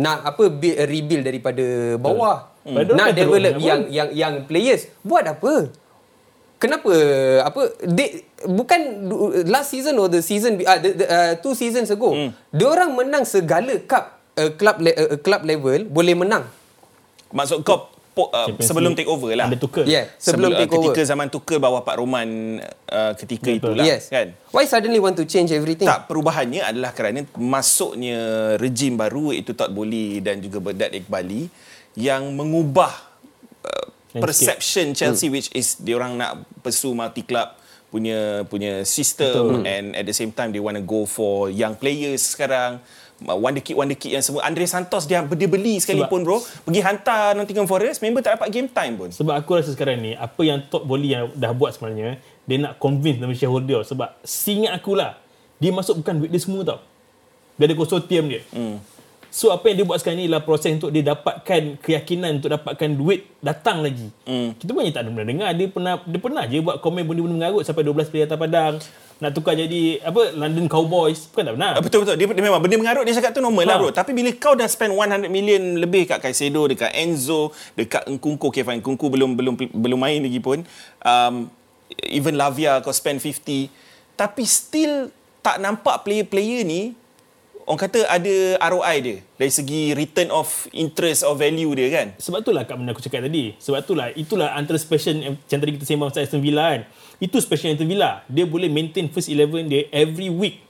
[0.00, 1.60] Nak apa build, rebuild daripada
[2.00, 2.55] bawah.
[2.66, 2.82] Hmm.
[2.98, 3.62] Nak develop pun.
[3.62, 4.90] yang yang yang players.
[5.06, 5.70] Buat apa?
[6.56, 6.90] Kenapa
[7.44, 8.80] apa they, bukan
[9.46, 12.10] last season or the season uh, the, the, uh, two seasons ago.
[12.10, 12.30] Hmm.
[12.50, 16.44] Diorang menang segala cup uh, club le, uh, club level boleh menang.
[17.30, 19.52] Maksud kau po, uh, Champions sebelum take over lah.
[19.52, 19.84] Ada Tuchel.
[19.84, 20.96] Yeah, sebelum, uh, take over.
[20.96, 23.76] ketika zaman Tuchel bawah Pak Roman uh, ketika Betul.
[23.76, 24.08] itulah yes.
[24.08, 24.32] kan.
[24.48, 25.84] Why suddenly want to change everything?
[25.84, 28.16] Tak, perubahannya adalah kerana masuknya
[28.56, 31.52] rejim baru iaitu Todd Bowley dan juga Bernard Iqbali
[31.96, 32.92] yang mengubah
[33.64, 33.86] uh,
[34.20, 37.56] perception Chelsea which is diorang nak pursue multi club
[37.88, 39.68] punya punya system Betul.
[39.68, 42.82] and at the same time they want to go for young players sekarang
[43.16, 47.32] wonder kid wonder kid yang semua Andre Santos dia dia beli sekalipun bro pergi hantar
[47.32, 50.60] Nottingham Forest member tak dapat game time pun Sebab aku rasa sekarang ni apa yang
[50.68, 55.16] top volley yang dah buat sebenarnya dia nak convince nama shareholder sebab seingat aku lah
[55.56, 56.80] dia masuk bukan duit dia semua tau.
[57.56, 58.44] Dia ada konsortium dia.
[58.52, 58.76] Hmm.
[59.30, 62.88] So apa yang dia buat sekarang ni ialah proses untuk dia dapatkan keyakinan untuk dapatkan
[62.96, 64.08] duit datang lagi.
[64.24, 64.56] Hmm.
[64.56, 67.62] Kita pun tak ada pernah dengar dia pernah dia pernah je buat komen benda-benda mengarut
[67.66, 68.74] sampai 12 player atas padang
[69.16, 71.70] nak tukar jadi apa London Cowboys bukan tak pernah.
[71.72, 73.80] Ah, Betul betul dia, dia memang benda mengarut dia cakap tu normal lah Ha.
[73.80, 73.90] bro.
[73.92, 78.60] Tapi bila kau dah spend 100 million lebih kat Caicedo, dekat Enzo, dekat Nkunku, okay
[78.60, 80.60] fine Nkunku belum belum belum main lagi pun.
[81.00, 81.48] Um,
[82.04, 83.72] even Lavia kau spend 50
[84.16, 85.12] tapi still
[85.44, 86.96] tak nampak player-player ni
[87.66, 88.34] orang kata ada
[88.70, 92.06] ROI dia dari segi return of interest or value dia kan.
[92.16, 93.52] Sebab itulah kat benda aku cakap tadi.
[93.58, 96.82] Sebab itulah itulah antara special yang macam tadi kita sembang pasal Aston Villa kan.
[97.18, 98.22] Itu special Aston Villa.
[98.30, 100.62] Dia boleh maintain first 11 dia every week.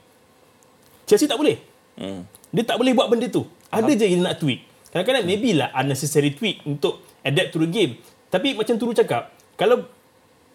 [1.05, 1.61] Chelsea tak boleh.
[1.95, 2.25] Hmm.
[2.51, 3.45] Dia tak boleh buat benda tu.
[3.69, 4.65] Ada je yang nak tweak.
[4.91, 7.99] Kadang-kadang maybe lah unnecessary tweak untuk adapt to the game.
[8.27, 9.87] Tapi macam Turu cakap, kalau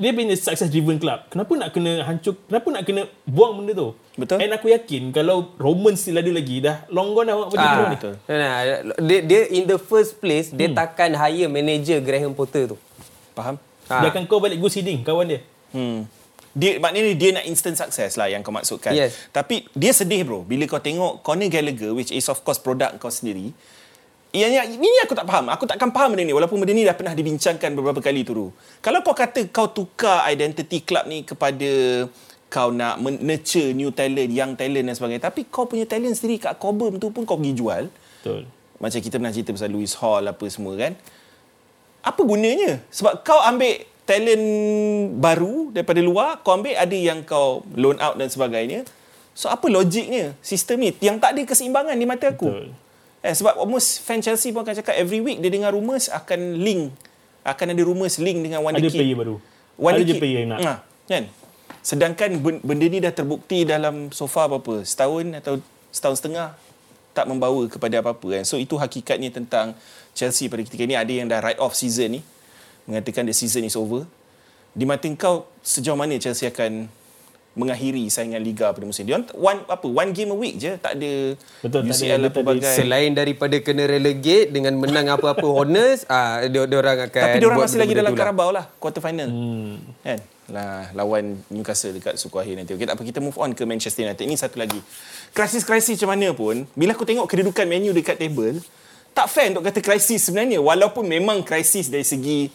[0.01, 3.89] dia punya success driven club, kenapa nak kena hancur, kenapa nak kena buang benda tu?
[4.13, 4.39] Betul.
[4.41, 7.83] And aku yakin kalau Roman still ada lagi, dah long gone dah macam Ah, tu
[7.83, 7.95] ni.
[7.95, 8.15] betul.
[8.27, 8.57] Nah,
[8.99, 12.77] dia, dia in the first place dia takkan hire manager Graham Potter tu.
[13.33, 13.57] Faham?
[13.87, 14.01] Ah.
[14.01, 15.41] Dia akan kau balik Gus Hiding, kawan dia.
[15.71, 16.05] Hmm.
[16.53, 18.93] Dia maknanya dia nak instant success lah yang kau maksudkan.
[18.93, 19.17] Yes.
[19.31, 23.09] Tapi dia sedih bro bila kau tengok Conor Gallagher which is of course produk kau
[23.09, 23.57] sendiri.
[24.33, 25.53] Ianya ini aku tak faham.
[25.53, 28.49] Aku takkan faham benda ni walaupun benda ni dah pernah dibincangkan beberapa kali tu.
[28.81, 31.69] Kalau kau kata kau tukar identity club ni kepada
[32.49, 35.29] kau nak nurture new talent, young talent dan sebagainya.
[35.29, 37.93] Tapi kau punya talent sendiri kat Cobham tu pun kau pergi jual.
[37.93, 38.49] Betul.
[38.81, 40.93] Macam kita pernah cerita pasal Louis Hall apa semua kan.
[42.01, 42.81] Apa gunanya?
[42.89, 44.45] Sebab kau ambil talent
[45.21, 48.89] baru daripada luar, kau ambil ada yang kau loan out dan sebagainya.
[49.37, 52.49] So apa logiknya sistem ni yang tak ada keseimbangan di mata aku.
[52.49, 52.69] Betul.
[53.23, 56.91] Eh, sebab almost fan Chelsea pun akan cakap every week dia dengar rumours akan link
[57.47, 58.99] akan ada rumours link dengan Wonder Ada Kid.
[58.99, 59.37] player baru.
[59.79, 60.19] Wonder Ada Kid.
[60.19, 60.61] player yang nak.
[60.63, 60.73] Ha,
[61.07, 61.25] kan?
[61.83, 64.83] Sedangkan ben- benda ni dah terbukti dalam so far berapa?
[64.87, 65.59] Setahun atau
[65.91, 66.55] setahun setengah
[67.15, 68.45] tak membawa kepada apa-apa kan.
[68.47, 69.75] So itu hakikatnya tentang
[70.15, 72.21] Chelsea pada ketika ni ada yang dah write off season ni
[72.87, 74.07] mengatakan the season is over.
[74.73, 76.87] Di mata kau sejauh mana Chelsea akan
[77.53, 81.37] mengakhiri saingan liga pada musim dia one apa one game a week je tak ada
[81.61, 85.13] Betul, tak ada- UCL dia apa tak ada- bagai Selain daripada kena relegate dengan menang
[85.13, 88.25] apa-apa honors, ah dia orang akan Tapi dia orang masih lagi dalam tu lah.
[88.25, 89.29] Carabao lah, quarter final.
[89.29, 89.85] Hmm.
[90.01, 90.19] Kan?
[90.49, 92.73] Lah lawan Newcastle dekat suku akhir nanti.
[92.73, 94.25] Okey, tak apa kita move on ke Manchester United.
[94.25, 94.81] Ini satu lagi.
[95.37, 98.65] Krisis-krisis macam mana pun, bila aku tengok kedudukan menu dekat table,
[99.13, 100.57] tak fair untuk kata krisis sebenarnya.
[100.57, 102.49] Walaupun memang krisis dari segi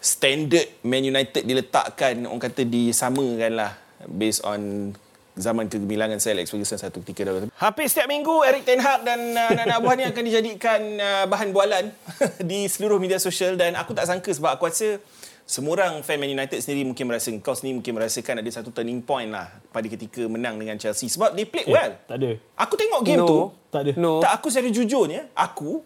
[0.00, 3.72] standard Man United diletakkan, orang kata disamakan lah
[4.08, 4.92] based on
[5.36, 7.52] zaman kegemilangan Sir Alex Ferguson satu ketika dahulu.
[7.52, 11.92] Hampir setiap minggu Eric Ten Hag dan uh, anak-anak buahnya akan dijadikan uh, bahan bualan
[12.50, 14.96] di seluruh media sosial dan aku tak sangka sebab aku rasa
[15.44, 18.98] semua orang fan Man United sendiri mungkin merasa kau sendiri mungkin merasakan ada satu turning
[18.98, 21.94] point lah pada ketika menang dengan Chelsea sebab they played well.
[22.08, 22.34] Tak ada.
[22.56, 23.28] Aku tengok game No.
[23.28, 23.38] tu
[23.68, 23.92] Tak ada.
[23.94, 24.18] No.
[24.18, 25.84] tak aku secara jujurnya aku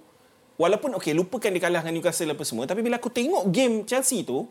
[0.57, 4.23] walaupun okey lupakan dia kalah dengan Newcastle apa semua tapi bila aku tengok game Chelsea
[4.23, 4.47] tu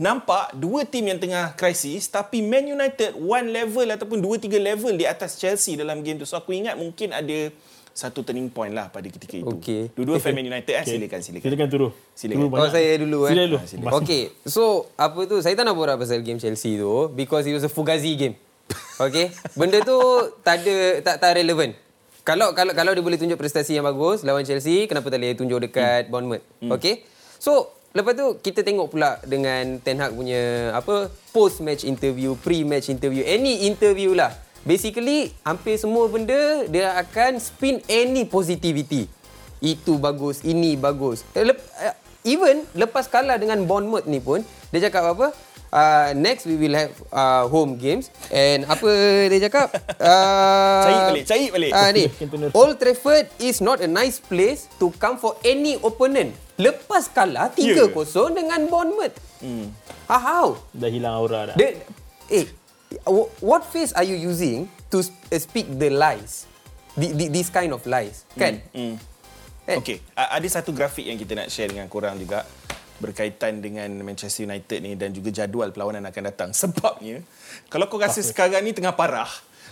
[0.00, 4.96] nampak dua tim yang tengah krisis tapi Man United one level ataupun dua tiga level
[4.96, 7.52] di atas Chelsea dalam game tu so aku ingat mungkin ada
[7.92, 9.92] satu turning point lah pada ketika itu Okey.
[9.92, 10.96] dua-dua fan Man United eh Okay.
[10.96, 11.90] silakan silakan Silakan turun.
[12.16, 12.48] Silakan.
[12.48, 13.30] Turu Oh saya dulu eh.
[13.36, 13.58] Sila dulu.
[13.60, 13.82] Ah, sila.
[13.84, 15.36] Mas- Okay, so apa tu?
[15.44, 18.40] Saya tak nak borak pasal game Chelsea tu because it was a fugazi game.
[18.96, 19.98] Okay, benda tu
[20.40, 21.76] tak ada tak tak relevan.
[22.22, 25.58] Kalau kalau kalau dia boleh tunjuk prestasi yang bagus lawan Chelsea, kenapa tak boleh tunjuk
[25.60, 26.10] dekat hmm.
[26.14, 26.44] Bournemouth?
[26.62, 26.70] Hmm.
[26.76, 27.04] Okay,
[27.36, 32.62] so lepas tu kita tengok pula dengan Ten Hag punya apa post match interview, pre
[32.62, 34.34] match interview, any interview lah.
[34.62, 39.08] Basically hampir semua benda dia akan spin any positivity.
[39.60, 41.24] Itu bagus, ini bagus.
[41.36, 45.34] Eh, eh, even lepas kalah dengan Bournemouth ni pun dia cakap apa?
[45.70, 48.90] Uh, next we will have uh, home games and apa
[49.26, 49.70] dia cakap?
[50.00, 51.70] Uh, Cari balik, cari balik.
[51.70, 52.04] Ah ni.
[52.18, 52.50] Kentut.
[52.52, 56.34] Old Trafford is not a nice place to come for any opponent.
[56.58, 57.86] Lepas kalah 3-0 Ya.
[58.32, 59.14] dengan Bournemouth.
[59.38, 59.70] Hmm.
[60.04, 60.58] How?
[60.72, 61.56] Dah hilang aura dah.
[61.56, 61.78] Dia,
[62.28, 62.44] eh,
[63.06, 66.50] wh- what face are you using to uh, speak the lies?
[66.98, 68.58] The, the, this kind of lies, kan?
[68.74, 68.98] Hmm.
[69.64, 69.78] Kan?
[69.78, 72.42] Okey, a- ada satu grafik yang kita nak share dengan korang juga
[73.00, 76.50] berkaitan dengan Manchester United ni dan juga jadual perlawanan akan datang.
[76.52, 77.24] Sebabnya,
[77.72, 79.28] kalau kau rasa sekarang ni tengah parah,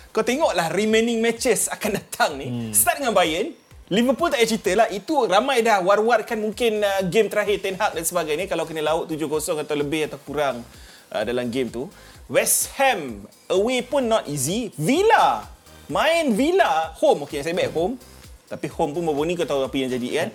[0.09, 2.47] kau tengoklah remaining matches akan datang ni.
[2.49, 2.71] Hmm.
[2.73, 3.53] Start dengan Bayern,
[3.89, 4.87] Liverpool tak payah cerita lah.
[4.93, 8.45] Itu ramai dah war-warkan mungkin uh, game terakhir Ten Hag dan sebagainya.
[8.45, 10.61] Kalau kena laut 7-0 atau lebih atau kurang
[11.09, 11.89] uh, dalam game tu.
[12.29, 14.69] West Ham away pun not easy.
[14.77, 15.49] Villa
[15.89, 17.25] main Villa home.
[17.25, 17.97] Okay, saya back home.
[18.45, 20.29] Tapi home pun berbunyi kau tahu apa yang jadi kan.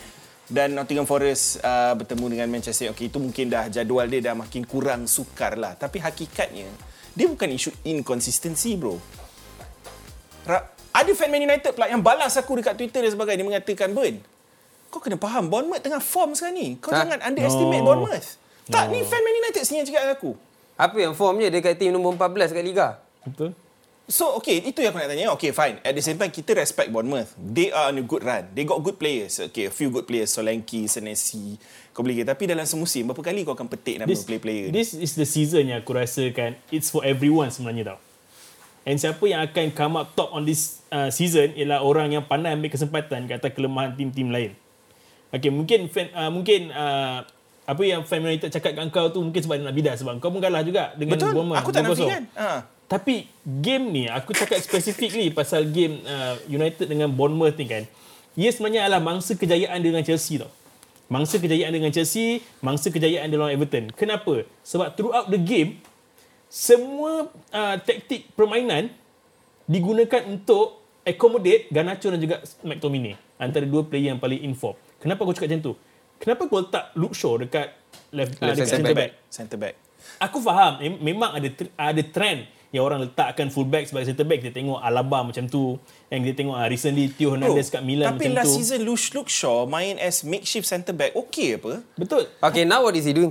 [0.45, 2.93] Dan Nottingham Forest uh, bertemu dengan Manchester.
[2.93, 5.73] Okay, itu mungkin dah jadual dia dah makin kurang sukar lah.
[5.73, 6.69] Tapi hakikatnya,
[7.17, 9.01] dia bukan isu inconsistency bro.
[10.45, 13.41] Ra- ada fan Man United pula yang balas aku dekat Twitter dan sebagainya.
[13.41, 14.21] Dia mengatakan, Burn,
[14.93, 16.69] kau kena faham Bournemouth tengah form sekarang ni.
[16.79, 17.03] Kau Ha?
[17.03, 17.87] jangan underestimate No.
[17.89, 18.29] Bournemouth.
[18.69, 20.31] Tak, ni fan Man United sini yang cakap dengan aku.
[20.75, 22.89] Apa yang formnya dekat tim nombor 14 kat Liga?
[23.25, 23.57] Betul?
[24.05, 25.33] So, okay, itu yang aku nak tanya.
[25.33, 25.81] Okay, fine.
[25.81, 27.33] At the same time, kita respect Bournemouth.
[27.41, 28.53] They are on a good run.
[28.53, 29.41] They got good players.
[29.49, 30.29] Okay, a few good players.
[30.29, 31.57] Solanke, Senesi.
[31.97, 32.37] Kau boleh kata.
[32.37, 34.69] Tapi dalam semusim, berapa kali kau akan petik nama player-player?
[34.77, 37.99] this is the season yang aku rasakan it's for everyone sebenarnya tau.
[38.85, 42.53] And siapa yang akan come up top on this uh, season ialah orang yang pandai
[42.53, 44.53] ambil kesempatan kat atas kelemahan tim-tim lain.
[45.33, 47.25] Okay, mungkin fan, uh, mungkin uh,
[47.65, 50.45] apa yang fan United cakap kat kau tu mungkin sebab nak bidas sebab kau pun
[50.45, 51.33] kalah juga dengan Betul.
[51.33, 51.65] Bournemouth.
[51.65, 51.97] Aku tak 2-0.
[51.97, 52.23] nafikan.
[52.37, 52.74] Ha.
[52.85, 57.85] Tapi game ni aku cakap specifically pasal game uh, United dengan Bournemouth ni kan.
[58.35, 60.51] Ia sebenarnya adalah mangsa kejayaan dia dengan Chelsea tau.
[61.09, 63.93] Mangsa kejayaan dia dengan Chelsea, mangsa kejayaan dia lawan Everton.
[63.95, 64.45] Kenapa?
[64.67, 65.81] Sebab throughout the game
[66.51, 68.93] semua uh, taktik permainan
[69.67, 74.77] digunakan untuk accommodate Garnacho dan juga McTominay antara dua player yang paling inform.
[75.01, 75.75] Kenapa aku cakap macam tu?
[76.21, 77.75] Kenapa kau letak Luke Shaw dekat
[78.15, 79.01] left, uh, dekat centre centre back.
[79.01, 79.11] back?
[79.29, 79.75] Center back.
[80.21, 84.51] Aku faham mem- memang ada ada trend yang orang letakkan fullback sebagai centre back kita
[84.51, 85.79] tengok Alaba macam tu
[86.11, 89.07] yang kita tengok uh, recently Theo Hernandez kat Milan tapi macam last tu season Luke,
[89.15, 91.15] Luke Shaw main as makeshift centre back.
[91.15, 91.87] Okay apa?
[91.95, 93.31] betul Okay, now what is he doing?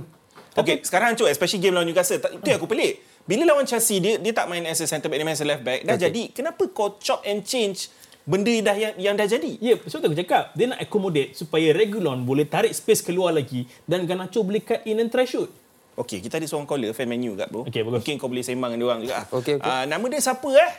[0.54, 1.26] Okay, sekarang hancur.
[1.26, 2.22] Especially game lawan Newcastle.
[2.22, 3.02] Itu yang aku pelik.
[3.26, 5.48] Bila lawan Chelsea, dia dia tak main as a centre back, dia main as a
[5.48, 5.82] left back.
[5.82, 6.06] Dah Okay.
[6.08, 6.22] jadi.
[6.30, 7.90] Kenapa kau chop and change
[8.22, 9.58] benda dah yang, yang dah jadi?
[9.58, 10.54] Ya, yeah, betul aku cakap.
[10.54, 15.02] Dia nak accommodate supaya Regulon boleh tarik space keluar lagi dan Garnacho boleh cut in
[15.02, 15.50] and try shoot.
[15.94, 17.62] Okay, kita ada seorang caller, fan menu kat bro.
[17.64, 18.02] Okay, bagus.
[18.02, 19.18] Mungkin kau boleh sembang dengan dia orang juga.
[19.30, 19.70] Okay, okay.
[19.70, 20.72] Uh, nama dia siapa eh?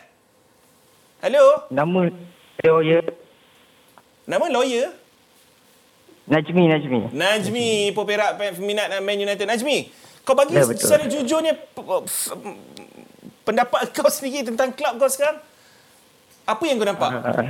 [1.23, 1.45] Hello?
[1.71, 1.99] Nama
[2.59, 2.99] Hello, ya.
[4.27, 4.91] Nama lawyer?
[6.27, 6.99] Najmi, Najmi.
[7.15, 9.45] Najmi, peperak pe- peminat uh, Man United.
[9.45, 9.87] Najmi,
[10.27, 10.83] kau bagi Ya, betul.
[10.83, 11.53] secara jujurnya
[13.47, 15.39] pendapat kau sendiri tentang klub kau sekarang?
[16.43, 17.09] Apa yang kau nampak?
[17.23, 17.49] Uh,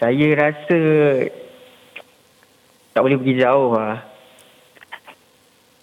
[0.00, 0.80] saya rasa
[2.94, 4.00] tak boleh pergi jauh lah.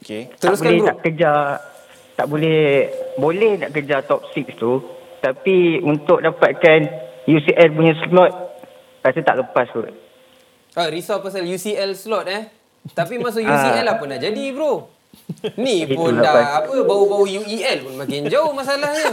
[0.05, 0.29] Okay.
[0.37, 0.85] Teruskan tak boleh bro.
[0.85, 1.41] nak kejar,
[2.13, 2.61] tak boleh,
[3.17, 4.77] boleh nak kejar top 6 tu.
[5.17, 6.79] Tapi untuk dapatkan
[7.25, 8.31] UCL punya slot,
[9.01, 9.89] rasa tak lepas kot.
[10.77, 12.45] Ah, risau pasal UCL slot eh.
[12.93, 14.93] Tapi masuk UCL apa nak jadi bro?
[15.57, 19.09] Ni pun Itulah dah apa bau-bau UEL pun makin jauh masalahnya.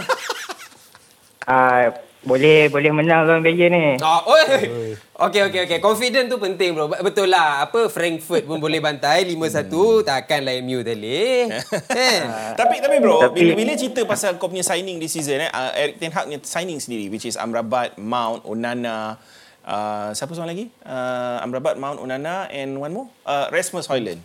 [1.48, 1.88] Ah,
[2.22, 3.98] boleh boleh menang lawan Bayern ni.
[3.98, 4.94] Ah, oi.
[5.18, 5.78] Okey okey okey.
[5.78, 6.86] Confident tu penting bro.
[6.88, 7.66] Betul lah.
[7.66, 9.66] Apa Frankfurt pun boleh bantai 5-1
[10.02, 11.50] takkanlah MU boleh.
[11.90, 12.20] kan?
[12.54, 15.74] Tapi tapi bro, Tapi- bila, bila cerita pasal kau punya signing di season eh, uh,
[15.74, 19.18] Eric Ten Hag punya signing sendiri which is Amrabat, Mount, Onana,
[19.62, 20.66] uh, siapa seorang lagi?
[20.82, 24.22] Uh, Amrabat, Mount, Onana and one more, uh, Rasmus Højlund.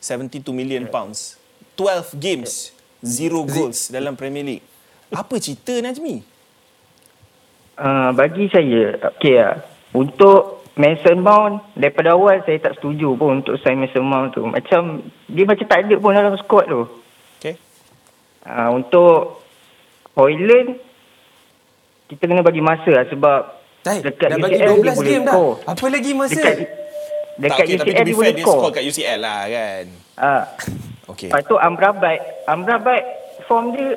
[0.00, 1.36] 72 million pounds.
[1.76, 4.64] 12 games, zero goals dalam Premier League.
[5.08, 6.33] Apa cerita Najmi?
[7.74, 9.58] Uh, bagi saya, okey lah.
[9.94, 14.46] Untuk Mason Mount, daripada awal saya tak setuju pun untuk sign Mason Mount tu.
[14.46, 16.82] Macam, dia macam tak ada pun dalam squad tu.
[17.38, 17.54] Okay.
[18.46, 19.42] Uh, untuk
[20.14, 20.78] Hoyland,
[22.06, 23.40] kita kena bagi masa lah sebab
[23.84, 25.34] Tai, dekat dah bagi UCL dia 12 boleh game dah.
[25.34, 25.54] score.
[25.66, 26.34] Apa lagi masa?
[26.34, 26.56] Dekat,
[27.36, 28.60] dekat tak, okay, tapi UCL to be dia boleh dia score.
[28.60, 29.84] score kat UCL lah kan.
[30.16, 30.44] Ah.
[31.04, 31.28] Okay.
[31.28, 33.02] Lepas tu Amrabat, Amrabat
[33.44, 33.92] form dia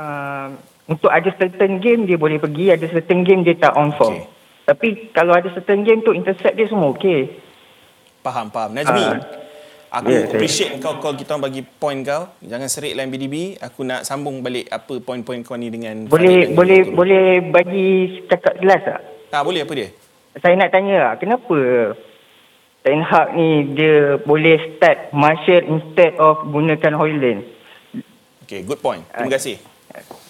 [0.00, 0.48] uh,
[0.92, 4.12] untuk ada certain game dia boleh pergi, ada certain game dia tak on form.
[4.14, 4.28] Okay.
[4.62, 7.32] Tapi kalau ada certain game tu intercept dia semua okey.
[8.20, 8.70] Faham, faham.
[8.70, 9.18] Najmi, Ah.
[9.90, 12.30] aku saya- appreciate kau call kita orang bagi point kau.
[12.38, 13.58] Jangan serik lain BDB.
[13.58, 16.06] Aku nak sambung balik apa point-point kau ni dengan...
[16.06, 16.94] Boleh Farid boleh Turun.
[16.94, 17.88] boleh bagi
[18.24, 19.00] cakap jelas tak?
[19.30, 19.88] Ah, boleh apa dia?
[20.34, 21.58] Saya nak tanya lah, kenapa
[22.82, 27.42] Ten Hag ni dia boleh start Martial instead of gunakan Hoyland.
[28.42, 29.02] Okay, good point.
[29.08, 29.34] Terima Ah.
[29.34, 29.56] kasih.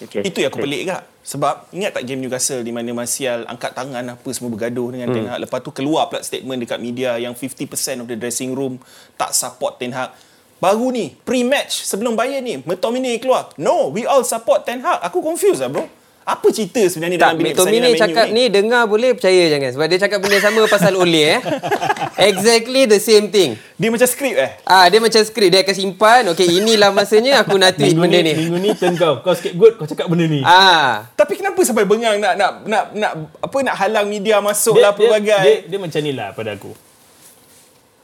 [0.03, 0.27] Okay.
[0.27, 1.03] Itu yang aku pelik kak.
[1.23, 5.17] Sebab ingat tak game Newcastle di mana Martial angkat tangan apa semua bergaduh dengan hmm.
[5.17, 5.39] Ten Hag.
[5.47, 8.83] Lepas tu keluar pula statement dekat media yang 50% of the dressing room
[9.15, 10.11] tak support Ten Hag.
[10.59, 13.51] Baru ni, pre-match sebelum Bayern ni, McTominay keluar.
[13.59, 15.03] No, we all support Ten Hag.
[15.07, 15.87] Aku confused lah bro.
[16.23, 19.87] Apa cerita sebenarnya Tak, dalam bilik cakap Man U ni dengar boleh percaya jangan sebab
[19.91, 21.41] dia cakap benda sama pasal Ole eh.
[22.31, 23.59] exactly the same thing.
[23.75, 24.51] Dia macam skrip eh?
[24.63, 26.23] Ah dia macam skrip dia akan simpan.
[26.31, 28.33] Okey inilah masanya aku nak tweet benda ni, ni.
[28.39, 29.19] minggu ni turn kau.
[29.27, 30.47] Kau sikit good, kau cakap benda ni.
[30.47, 31.11] Ah.
[31.19, 33.13] Tapi kenapa sampai bengang nak nak nak nak
[33.43, 35.43] apa nak halang media masuk lah pelbagai.
[35.43, 36.71] dia, dia macam ni lah pada aku.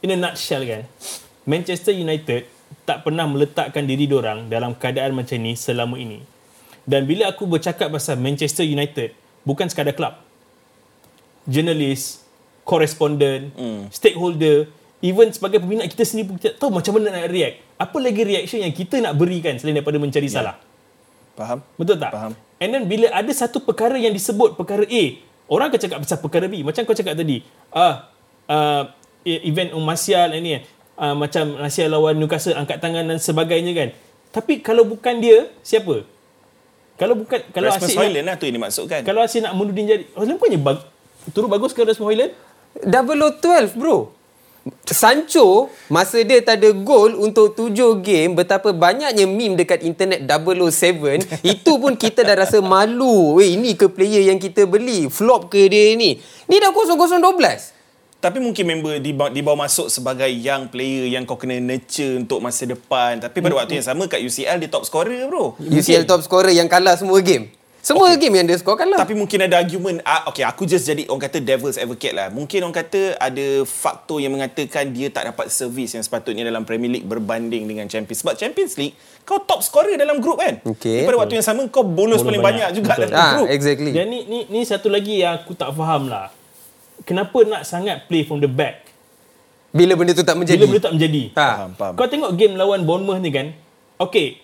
[0.03, 0.83] In a nutshell kan,
[1.47, 2.47] Manchester United
[2.83, 6.38] tak pernah meletakkan diri diorang dalam keadaan macam ni selama ini.
[6.89, 9.13] Dan bila aku bercakap pasal Manchester United,
[9.45, 10.17] bukan sekadar klub.
[11.45, 12.25] Jurnalis,
[12.65, 13.93] koresponden, mm.
[13.93, 14.65] stakeholder,
[15.05, 17.61] even sebagai peminat kita sendiri pun kita tahu macam mana nak react.
[17.77, 20.35] Apa lagi reaction yang kita nak berikan selain daripada mencari yeah.
[20.41, 20.55] salah.
[21.37, 21.61] Faham?
[21.77, 22.11] Betul tak?
[22.11, 22.33] Faham.
[22.57, 25.03] And then bila ada satu perkara yang disebut perkara A,
[25.45, 26.65] orang akan cakap pasal perkara B.
[26.65, 28.11] Macam kau cakap tadi, ah
[28.49, 28.81] uh,
[29.23, 30.57] event Martial ni
[30.97, 33.89] uh, macam Martial lawan Newcastle angkat tangan dan sebagainya kan.
[34.35, 36.03] Tapi kalau bukan dia, siapa?
[36.99, 38.99] Kalau bukan kalau Rasmus Asyik Hoyland lah tu yang dimaksudkan.
[39.07, 40.77] kalau Asyik nak mundur jadi Hoyland bukannya bag,
[41.31, 42.31] turut bagus ke Rasmus Hoyland?
[42.83, 44.19] Double O 12 bro.
[44.83, 51.23] Sancho masa dia tak ada gol untuk 7 game betapa banyaknya meme dekat internet 007
[51.55, 53.39] itu pun kita dah rasa malu.
[53.39, 55.07] Weh ini ke player yang kita beli?
[55.07, 56.19] Flop ke dia ni?
[56.51, 57.78] Ni dah 0012.
[58.19, 62.67] Tapi mungkin member dibawa, dibawa masuk sebagai young player yang kau kena nurture untuk masa
[62.67, 63.15] depan.
[63.23, 65.55] Tapi pada waktu yang sama kat UCL dia top scorer bro.
[65.55, 67.47] UCL top scorer yang kalah semua game.
[67.79, 68.27] Semua okay.
[68.27, 68.99] game yang dia score kalah.
[68.99, 72.59] Tapi mungkin ada argument ah, Okay aku just jadi Orang kata devil's advocate lah Mungkin
[72.67, 77.07] orang kata Ada faktor yang mengatakan Dia tak dapat servis Yang sepatutnya dalam Premier League
[77.07, 81.07] Berbanding dengan Champions Sebab Champions League Kau top scorer dalam grup kan Okay.
[81.07, 82.67] Pada waktu yang sama Kau bolos, Bolos paling banyak.
[82.67, 83.03] banyak, juga Betul.
[83.09, 83.91] dalam ah, grup exactly.
[83.95, 86.29] Dan ni, ni ni satu lagi yang aku tak faham lah.
[87.07, 88.87] Kenapa nak sangat play from the back?
[89.69, 90.65] Bila benda tu tak menjadi.
[90.65, 91.23] Bila benda tak menjadi.
[91.37, 91.47] Ha.
[91.53, 91.93] Faham, faham.
[91.93, 93.53] Kau tengok game lawan Bournemouth ni kan.
[94.01, 94.41] Okay.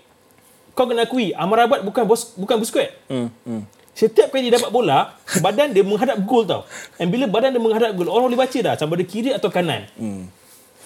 [0.76, 2.91] Kau kena akui Amrabat bukan bos bukan Busquets.
[3.08, 3.62] hmm, hmm.
[3.95, 6.68] Setiap kali dia dapat bola, badan dia menghadap gol tau.
[6.99, 9.88] And bila badan dia menghadap gol, orang boleh baca dah sama ada kiri atau kanan.
[9.95, 10.28] Hmm.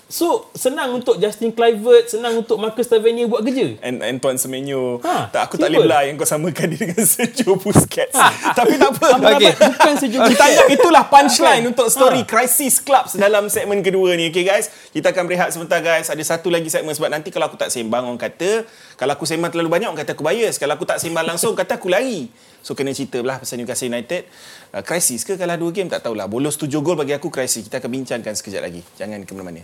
[0.09, 3.77] So, senang untuk Justin Kluivert, senang untuk Marcus Tavernier buat kerja.
[3.79, 5.85] And Antoine Semenyo Ha, Tak aku tak simple.
[5.85, 8.17] boleh belah Yang kau samakan dia dengan Sergio Busquets
[8.49, 9.53] Tapi tak apa Amrabat Okay.
[9.53, 10.49] bukan Sergio Kita Busquets.
[10.49, 11.69] anggap itulah punchline Kan?
[11.69, 12.27] untuk story Ha.
[12.27, 14.27] Crisis Clubs dalam segmen kedua ni.
[14.27, 16.09] Okay guys, kita akan berehat sebentar guys.
[16.09, 19.53] Ada satu lagi segmen sebab nanti kalau aku tak sembang orang kata, kalau aku sembang
[19.53, 20.57] terlalu banyak orang kata aku bias.
[20.57, 22.33] Kalau aku tak sembang langsung kata aku lari.
[22.59, 24.25] So kena cerita belah pasal Newcastle United.
[24.69, 26.25] Uh, crisis ke kalah dua game tak tahulah.
[26.25, 27.61] Bolos tujuh gol bagi aku crisis.
[27.63, 28.81] Kita akan bincangkan sekejap lagi.
[28.95, 29.61] Jangan ke mana-mana.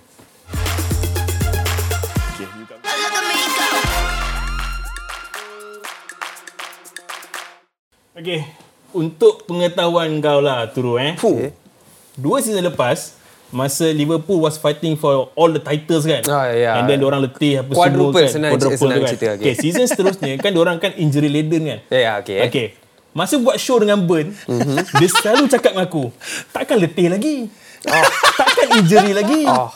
[2.36, 2.52] Okay.
[8.16, 8.40] Okay.
[8.92, 11.16] Untuk pengetahuan kau lah, Turu eh.
[11.16, 11.52] Fuh.
[12.16, 13.16] Dua season lepas,
[13.52, 16.24] masa Liverpool was fighting for all the titles kan.
[16.28, 16.80] Ah, ya.
[16.80, 18.32] And then orang letih apa Quadruple semua kan.
[18.32, 19.12] senang- Quadruple senang tu kan.
[19.12, 19.44] cerita, okay.
[19.46, 21.80] Okay, season seterusnya kan orang kan injury laden kan.
[21.88, 22.40] Ya, ya, okay.
[22.48, 22.68] Okay.
[23.12, 24.76] Masa buat show dengan Burn, Mhm.
[24.92, 26.12] dia selalu cakap dengan aku,
[26.52, 27.48] takkan letih lagi.
[28.36, 29.44] Takkan injury lagi.
[29.46, 29.72] Oh.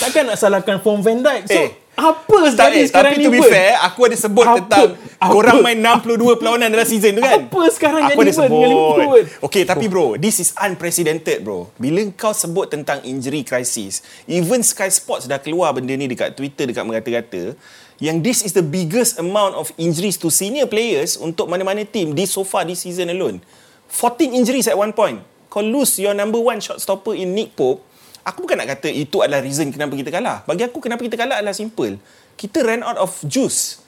[0.00, 1.42] Takkan nak salahkan form Van Dijk.
[1.46, 4.56] So, Eh, apa Tak, eh, sekarang tapi ni to be fair, aku ada sebut Apa?
[4.62, 4.88] tentang
[5.20, 5.32] Apa?
[5.32, 7.44] korang main 62 perlawanan dalam season tu kan?
[7.44, 8.70] Apa sekarang aku jadi ada Burn dengan sebut.
[8.70, 9.22] Liverpool?
[9.50, 11.68] Okay, tapi bro, this is unprecedented bro.
[11.76, 16.72] Bila kau sebut tentang injury crisis, even Sky Sports dah keluar benda ni dekat Twitter,
[16.72, 17.52] dekat merata-rata,
[18.00, 22.24] yang this is the biggest amount of injuries to senior players untuk mana-mana team di
[22.24, 23.44] so far this season alone.
[23.92, 25.20] 14 injuries at one point.
[25.50, 27.82] Kau lose your number one shot stopper in Nick Pope,
[28.22, 30.44] Aku bukan nak kata itu adalah reason kenapa kita kalah.
[30.44, 31.96] Bagi aku kenapa kita kalah adalah simple.
[32.34, 33.80] Kita ran out of juice.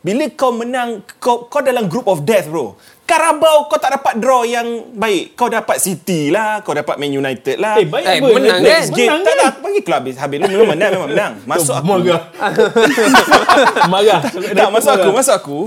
[0.00, 2.72] Bila kau menang, kau, kau dalam group of death bro.
[3.04, 5.36] Carabao kau tak dapat draw yang baik.
[5.36, 7.76] Kau dapat City lah, kau dapat Man United lah.
[7.76, 8.32] Eh, baik Eh, Burn.
[8.38, 8.80] menang kan?
[8.88, 9.36] Game, Menang tak kan?
[9.36, 10.16] tak, aku bagi club habis.
[10.16, 11.32] Habis lu memang menang, memang menang.
[11.50, 11.84] Masuk aku.
[11.90, 12.22] Marah.
[13.92, 14.20] Marah.
[14.56, 15.58] Tak, masuk aku, masuk aku.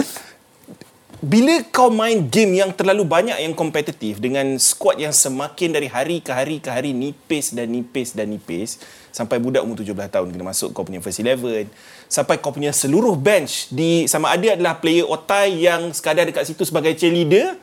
[1.23, 6.19] Bila kau main game yang terlalu banyak yang kompetitif dengan squad yang semakin dari hari
[6.19, 8.75] ke hari ke hari nipis dan nipis dan nipis
[9.07, 11.71] sampai budak umur 17 tahun kena masuk kau punya first 11
[12.11, 16.67] sampai kau punya seluruh bench di sama ada adalah player otai yang sekadar dekat situ
[16.67, 17.55] sebagai cheerleader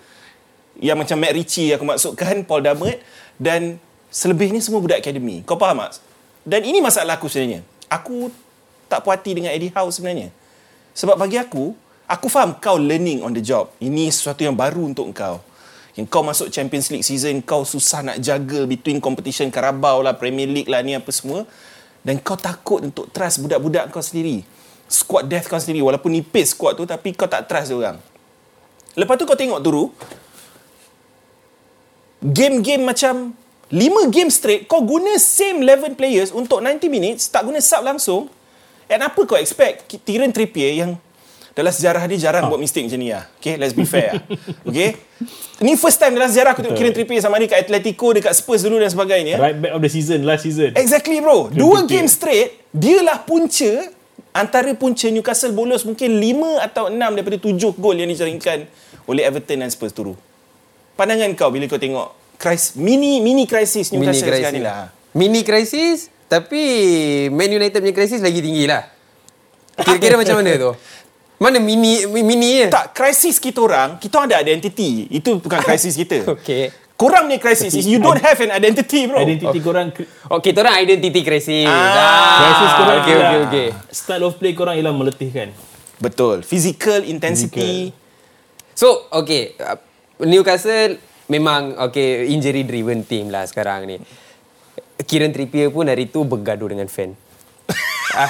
[0.80, 3.04] yang macam Matt Ritchie aku masukkan Paul Dammert
[3.36, 3.76] dan
[4.08, 5.44] selebihnya semua budak akademi.
[5.44, 6.00] Kau faham tak?
[6.48, 7.60] Dan ini masalah aku sebenarnya.
[7.92, 8.32] Aku
[8.88, 10.32] tak puas hati dengan Eddie Howe sebenarnya.
[10.96, 11.76] Sebab bagi aku,
[12.10, 13.70] aku faham kau learning on the job.
[13.78, 15.38] Ini sesuatu yang baru untuk kau.
[15.94, 20.50] Yang kau masuk Champions League season, kau susah nak jaga between competition Carabao lah, Premier
[20.50, 21.46] League lah ni apa semua.
[22.02, 24.42] Dan kau takut untuk trust budak-budak kau sendiri.
[24.90, 25.86] Squad death kau sendiri.
[25.86, 28.02] Walaupun nipis squad tu, tapi kau tak trust orang.
[28.98, 29.94] Lepas tu kau tengok Turu,
[32.18, 33.32] game-game macam
[33.70, 38.26] 5 game straight kau guna same 11 players untuk 90 minutes tak guna sub langsung
[38.90, 40.98] and apa kau expect Tieran Trippier yang
[41.50, 42.54] dalam sejarah dia jarang oh.
[42.54, 43.26] buat mistake macam ni lah.
[43.42, 44.22] Okay, let's be fair lah.
[44.70, 44.94] Okay.
[45.60, 48.64] Ni first time dalam sejarah aku tengok Kieran Trippier sama dia kat Atletico, dekat Spurs
[48.64, 49.36] dulu dan sebagainya.
[49.36, 50.72] Right back of the season, last season.
[50.78, 51.50] Exactly bro.
[51.52, 52.06] Dua Trippier.
[52.06, 53.90] game straight, dia lah punca
[54.30, 58.64] antara punca Newcastle bolos mungkin 5 atau 6 daripada 7 gol yang dijaringkan
[59.10, 60.14] oleh Everton dan Spurs turu.
[60.94, 64.40] Pandangan kau bila kau tengok crisis, mini mini crisis Mini Newcastle crisis.
[64.40, 64.88] sekarang ni lah.
[65.12, 66.62] Mini crisis tapi
[67.34, 68.86] Man United punya crisis lagi tinggi lah.
[69.80, 70.70] Kira-kira macam mana tu?
[71.40, 72.66] Mana mini mini je?
[72.68, 75.08] Tak, krisis kita orang, kita orang ada identity.
[75.08, 76.22] Itu bukan krisis kita.
[76.36, 76.68] Okay.
[77.00, 79.24] Korang punya krisis is you don't have an identity bro.
[79.24, 81.64] Identity korang cri- Oh, kita orang identity crisis.
[81.64, 82.44] Ah.
[82.44, 83.66] Crisis korang okay, okay, okay.
[83.88, 85.48] Style of play korang ialah meletihkan.
[85.96, 86.44] Betul.
[86.44, 87.96] Physical intensity.
[88.76, 89.56] So, okay.
[89.64, 89.80] uh,
[90.28, 91.00] Newcastle
[91.32, 93.96] memang okay injury driven team lah sekarang ni.
[95.08, 97.16] Kieran Trippier pun hari tu bergaduh dengan fan.
[98.10, 98.26] Ah,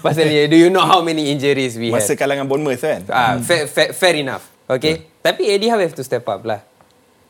[0.00, 2.18] Pasal dia, do you know how many injuries we Masa have?
[2.18, 3.06] kalangan Bournemouth kan.
[3.06, 4.42] Ah, fair, fair, fair enough.
[4.66, 5.06] Okay.
[5.18, 6.66] Tapi Eddie Howe have to step up lah.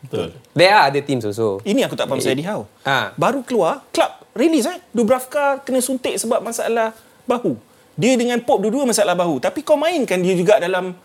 [0.00, 0.32] Betul.
[0.50, 1.61] There are other teams also.
[1.61, 2.64] Ini aku tak faham Eddie Howe.
[2.82, 3.12] Ah.
[3.14, 4.80] Baru keluar, club release eh.
[4.90, 7.56] Dubravka kena suntik sebab masalah bahu.
[7.94, 9.36] Dia dengan Pop dua-dua masalah bahu.
[9.38, 10.96] Tapi kau mainkan dia juga dalam...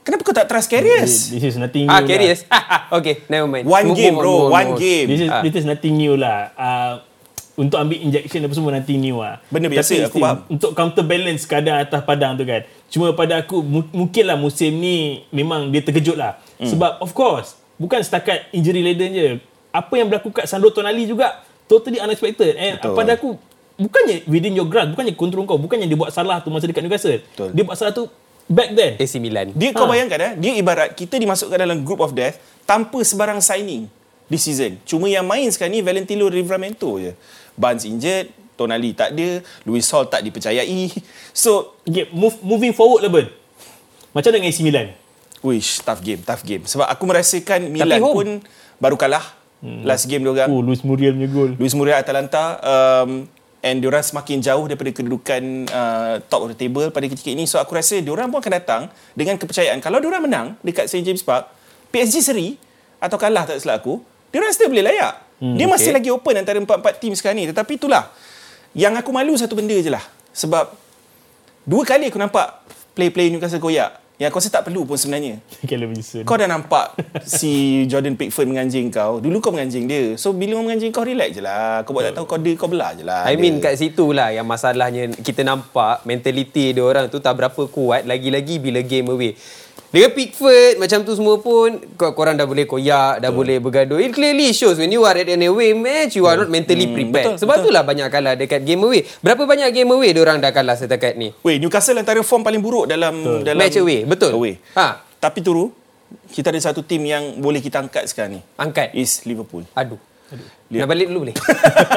[0.00, 1.28] Kenapa kau tak trust Karius?
[1.28, 2.08] This is nothing new Ah, lah.
[2.08, 2.40] Carious.
[2.96, 3.68] okay, never mind.
[3.68, 5.06] One Move- game move bro, move one move game.
[5.06, 5.44] This is, Ah.
[5.44, 6.48] this is nothing new lah.
[6.56, 6.92] Uh,
[7.60, 9.36] untuk ambil injection apa semua nothing new lah.
[9.46, 10.38] Benda biasa, Tapi aku faham.
[10.48, 12.64] Untuk counterbalance keadaan atas padang tu kan.
[12.88, 14.96] Cuma pada aku, mu- mungkinlah musim ni
[15.28, 16.40] memang dia terkejut lah.
[16.56, 16.64] Hmm.
[16.66, 19.28] Sebab of course, bukan setakat injury laden je.
[19.68, 22.56] Apa yang berlaku kat Sandro Tonali juga totally unexpected.
[22.56, 22.96] And Betul.
[22.96, 23.36] pada aku,
[23.76, 27.20] bukannya within your grasp, bukannya kontrol kau, bukannya dia buat salah tu masa dekat Newcastle.
[27.20, 27.48] Betul.
[27.52, 28.08] Dia buat salah tu
[28.46, 28.92] back then.
[28.96, 29.52] AC Milan.
[29.52, 29.90] Dia kau Ha.
[29.90, 32.34] bayangkan eh, dia ibarat kita dimasukkan dalam group of death
[32.64, 33.86] tanpa sebarang signing
[34.26, 34.78] this season.
[34.82, 37.14] Cuma yang main sekarang ni Valentino Livramento je.
[37.60, 40.88] Barnes injured, Tonali tak ada, Luis Hall tak dipercayai.
[41.36, 43.28] So, Okay, move, moving forward lah Ben.
[44.16, 44.96] Macam dengan AC Milan.
[45.40, 46.68] wish tough game, tough game.
[46.68, 48.16] Sebab aku merasakan Milan home.
[48.16, 48.28] pun
[48.76, 49.24] baru kalah
[49.64, 49.88] hmm.
[49.88, 50.48] last game dia orang.
[50.52, 51.50] Oh, Luis Muriel punya gol.
[51.56, 53.24] Luis Muriel Atalanta um,
[53.60, 57.60] and diorang semakin jauh daripada kedudukan uh, top of the table pada ketika ini so
[57.60, 58.82] aku rasa diorang pun akan datang
[59.12, 61.52] dengan kepercayaan kalau diorang menang dekat St James Park
[61.92, 62.56] PSG seri
[62.96, 64.00] atau kalah tak silap aku
[64.32, 65.96] diorang still boleh layak hmm, dia masih okay.
[65.96, 68.06] lagi open antara empat-empat tim sekarang ni tetapi itulah
[68.76, 70.70] yang aku malu satu benda je lah sebab
[71.66, 72.62] dua kali aku nampak
[72.94, 75.40] play-play Newcastle koyak yang aku rasa tak perlu pun sebenarnya
[76.28, 76.92] kau dah nampak
[77.24, 79.16] si Jordan Pickford menganjing kau.
[79.16, 80.12] Dulu kau menganjing dia.
[80.20, 81.80] So bila orang menganjing kau relax je lah.
[81.88, 83.24] Kau buat tak tahu kau dia kau belah je lah.
[83.24, 83.72] I mean dia.
[83.72, 88.60] kat situ lah yang masalahnya kita nampak mentality dia orang tu tak berapa kuat lagi-lagi
[88.60, 89.32] bila game away.
[89.90, 93.98] Dengan Pickford macam tu semua pun kor- korang dah boleh koyak, dah boleh bergaduh.
[93.98, 97.34] It clearly shows when you are at an away match, you are not mentally prepared.
[97.34, 97.64] betul, Sebab betul.
[97.66, 99.02] itulah banyak kalah dekat game away.
[99.18, 101.34] Berapa banyak game away dia orang dah kalah setakat ni?
[101.42, 104.30] Weh, Newcastle antara form paling buruk dalam dalam Match away, betul.
[104.32, 104.62] Away.
[104.72, 105.02] Ha.
[105.18, 105.74] Tapi Turu,
[106.30, 108.40] kita ada satu tim yang boleh kita angkat sekarang ni.
[108.54, 108.94] Angkat.
[108.94, 109.66] Is Liverpool.
[109.74, 109.98] Aduh.
[110.70, 110.86] Lihat.
[110.86, 111.36] Nak balik dulu boleh?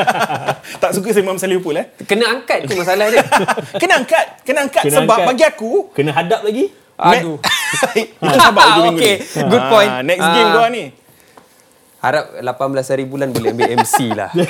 [0.81, 1.93] tak suka saya pasal Liverpool eh.
[2.03, 3.21] Kena angkat tu masalah dia.
[3.81, 5.29] kena angkat, kena angkat Kena sebab angkat.
[5.29, 6.73] bagi aku Kena hadap lagi.
[6.95, 7.37] Aduh.
[7.95, 9.49] Itu sabar hujung minggu Okay, ni.
[9.49, 9.89] good point.
[9.89, 10.53] Ah, next game Ah.
[10.55, 10.85] kau ni.
[11.97, 14.29] Harap 18 hari bulan boleh ambil MC lah.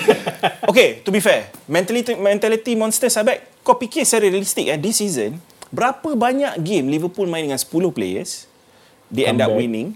[0.64, 5.38] Okay, to be fair, mentality mentality monster sahabat, kau fikir secara realistik eh, this season,
[5.70, 8.50] berapa banyak game Liverpool main dengan 10 players,
[9.08, 9.94] they end up winning.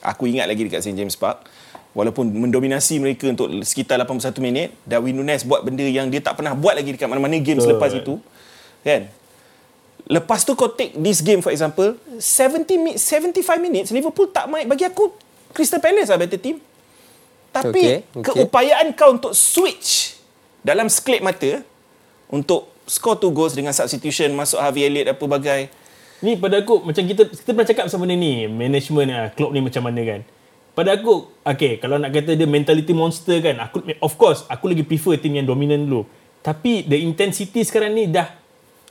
[0.00, 1.44] Aku ingat lagi dekat St James Park.
[1.92, 6.50] Walaupun mendominasi mereka untuk sekitar 81 minit, Darwin Nunes buat benda yang dia tak pernah
[6.52, 8.18] buat lagi dekat mana-mana game selepas itu.
[8.80, 9.06] Kan?
[10.04, 14.68] Lepas tu kau take this game for example, 70 mi- 75 minutes Liverpool tak main
[14.68, 15.16] bagi aku
[15.56, 16.60] Crystal Palace lah better team.
[17.54, 20.18] Tapi Okay, okay, keupayaan kau untuk switch
[20.60, 21.62] dalam sekelip mata
[22.28, 25.60] untuk score two goals dengan substitution masuk Harvey Elliott apa bagai.
[26.20, 29.60] Ni pada aku macam kita kita pernah cakap pasal benda ni, management ah Klopp ni
[29.64, 30.20] macam mana kan.
[30.74, 34.82] Pada aku, okay, kalau nak kata dia mentality monster kan, aku of course aku lagi
[34.82, 36.02] prefer team yang dominant dulu.
[36.42, 38.43] Tapi the intensity sekarang ni dah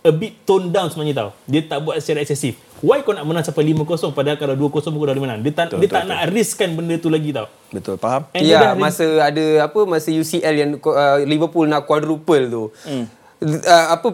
[0.04, 1.30] a bit tone down sebenarnya tau.
[1.48, 2.60] Dia tak buat secara excessive.
[2.84, 5.40] Why kau nak menang sampai 5-0 padahal kalau 2-0 pun kau dah boleh menang.
[5.40, 7.48] Dia tak Betul, dia betul, tak nak riskkan benda tu lagi tau.
[7.72, 8.28] Betul, faham?
[8.36, 12.64] And Ya, masa ada apa masa UCL yang uh, Liverpool nak quadruple tu.
[12.84, 13.08] Hmm.
[13.40, 14.08] Uh, apa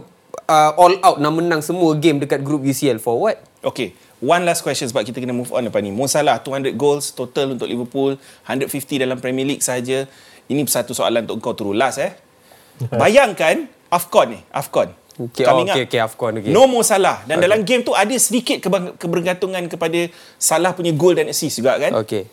[0.46, 3.42] uh, all out nak menang semua game dekat group UCL for what?
[3.66, 3.98] Okay.
[4.20, 5.96] One last question sebab kita kena move on lepas ni.
[5.96, 10.06] Mo Salah 200 goals total untuk Liverpool, 150 dalam Premier League saja.
[10.52, 12.14] Ini satu soalan untuk kau turun last eh.
[13.02, 14.92] Bayangkan AFCON ni, AFCON.
[15.20, 15.90] Okay, Coming oh, okay, up.
[15.92, 16.52] okay, AFCON, okay.
[16.56, 18.56] No Mo Salah dan dalam game tu ada sedikit
[18.96, 20.08] kebergantungan kepada
[20.40, 21.92] Salah punya goal dan assist juga kan.
[22.08, 22.32] Okay.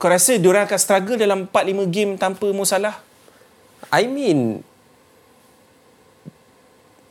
[0.00, 2.96] Kau rasa diorang akan struggle dalam 4-5 game tanpa Mo Salah?
[3.92, 4.64] I mean,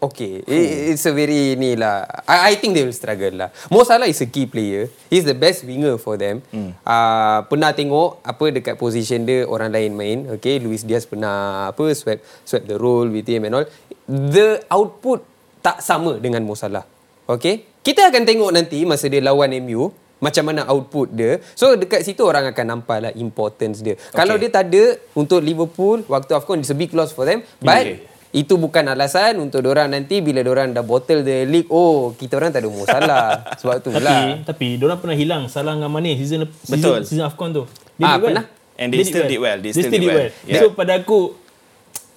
[0.06, 0.94] okay, hmm.
[0.94, 2.06] it's a very ni lah.
[2.30, 3.50] I, I think they will struggle lah.
[3.74, 4.90] Mo Salah is a key player.
[5.10, 6.46] He's the best winger for them.
[6.54, 6.78] Hmm.
[6.86, 10.20] Uh, pernah tengok apa dekat position dia orang lain main.
[10.38, 13.68] Okay, Luis Diaz pernah apa swap swap the role with him and all.
[14.06, 15.26] The output
[15.60, 16.86] tak sama dengan Mo Salah.
[17.26, 21.42] Okay, kita akan tengok nanti masa dia lawan MU macam mana output dia.
[21.58, 23.98] So dekat situ orang akan nampak lah importance dia.
[23.98, 24.14] Okay.
[24.14, 24.84] Kalau dia tak ada
[25.14, 27.42] untuk Liverpool waktu AFCON it's a big loss for them.
[27.58, 27.98] But Okay.
[28.36, 32.54] itu bukan alasan untuk orang nanti bila orang dah bottle the league oh kita orang
[32.54, 33.42] tak ada Mo Salah.
[33.62, 34.22] Sebab tu Tapi lah.
[34.46, 37.00] tapi diorang pernah hilang Salah dengan Mane season season, Betul.
[37.10, 37.64] season AFCON tu.
[38.00, 38.46] Ah, pernah.
[38.78, 39.58] And they still did well.
[39.58, 40.30] They still did well.
[40.46, 40.62] Yeah.
[40.62, 41.38] So pada aku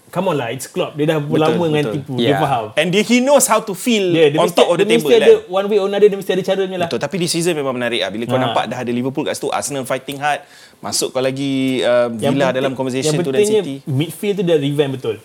[0.08, 0.96] come on lah it's Klopp.
[0.96, 1.94] Dia dah berapa lama dengan betul.
[2.00, 2.14] tipu.
[2.16, 2.36] Yeah.
[2.36, 2.64] Dia faham.
[2.74, 4.98] And dia, he knows how to feel Dia, dia on mesti, top of the dia
[4.98, 6.88] table mesti ada one way or another dia mesti ada caranya lah.
[6.88, 8.10] Betul, tapi di season memang menarik lah.
[8.10, 8.44] Bila kau Ha.
[8.48, 10.40] nampak dah ada Liverpool kat situ, Arsenal fighting hard,
[10.80, 13.76] masuk kau lagi uh, Villa dalam conversation yang tu dan pentingnya City.
[13.86, 15.16] midfield tu dah revamp betul.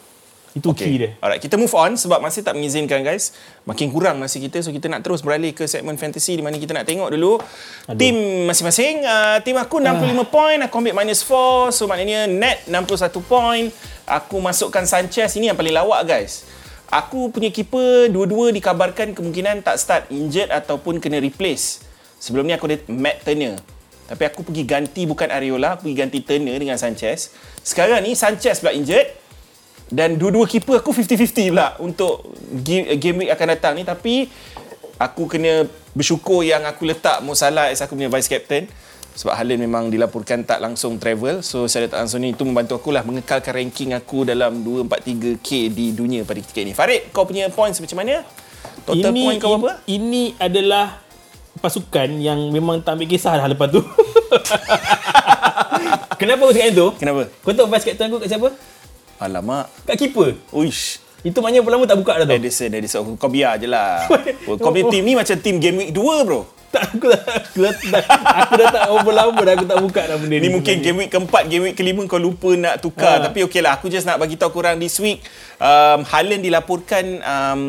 [0.54, 0.86] Itu okay.
[0.86, 1.10] key dia.
[1.18, 3.34] Alright, kita move on sebab masa tak mengizinkan guys.
[3.66, 6.78] Makin kurang masa kita so kita nak terus beralih ke segmen fantasy di mana kita
[6.78, 7.42] nak tengok dulu
[7.90, 7.98] Aduh.
[7.98, 9.02] tim masing-masing.
[9.02, 10.28] Uh, tim aku 65 uh.
[10.30, 11.74] point, aku ambil minus 4.
[11.74, 13.74] So maknanya net 61 point.
[14.06, 16.46] Aku masukkan Sanchez ini yang paling lawak guys.
[16.94, 21.82] Aku punya keeper dua-dua dikabarkan kemungkinan tak start injured ataupun kena replace.
[22.22, 23.58] Sebelum ni aku ada Matt Turner.
[24.06, 27.34] Tapi aku pergi ganti bukan Areola, aku pergi ganti Turner dengan Sanchez.
[27.66, 29.23] Sekarang ni Sanchez pula injured.
[29.92, 32.24] Dan dua-dua keeper aku 50-50 pula untuk
[32.64, 33.84] game, game week akan datang ni.
[33.84, 34.30] Tapi
[34.98, 38.70] aku kena bersyukur yang aku letak Mo Salah as aku punya vice captain.
[39.14, 41.46] Sebab Haaland memang dilaporkan tak langsung travel.
[41.46, 45.94] So saya tak langsung ni itu membantu aku lah mengekalkan ranking aku dalam 243K di
[45.94, 46.74] dunia pada ketika ini.
[46.74, 48.26] Farid, kau punya points macam mana?
[48.90, 49.86] Total point kau apa?
[49.86, 50.98] Ini adalah
[51.62, 53.86] pasukan yang memang tak ambil kisah dah lepas tu.
[56.20, 56.88] Kenapa aku cakap itu?
[56.98, 57.30] Kenapa?
[57.46, 58.50] Kau tahu vice captain aku kat siapa?
[59.24, 59.72] Alamak.
[59.88, 60.36] Kat keeper.
[60.52, 61.00] Uish.
[61.24, 62.36] Itu maknanya apa lama tak buka dah tu.
[62.36, 63.02] Edison, Edison.
[63.16, 64.12] Kau biar je lah.
[64.60, 66.44] Kau punya team ni macam team game week 2 bro.
[66.74, 68.04] Tak, aku dah, aku dah, dah,
[68.42, 70.50] aku dah tak berapa lama dah aku tak buka dah benda Ni ni.
[70.58, 73.22] mungkin game week keempat, game week kelima kau lupa nak tukar.
[73.22, 73.30] Ha.
[73.30, 75.22] Tapi okey lah, aku just nak bagi tahu korang this week.
[75.62, 77.62] Um, Haaland dilaporkan um,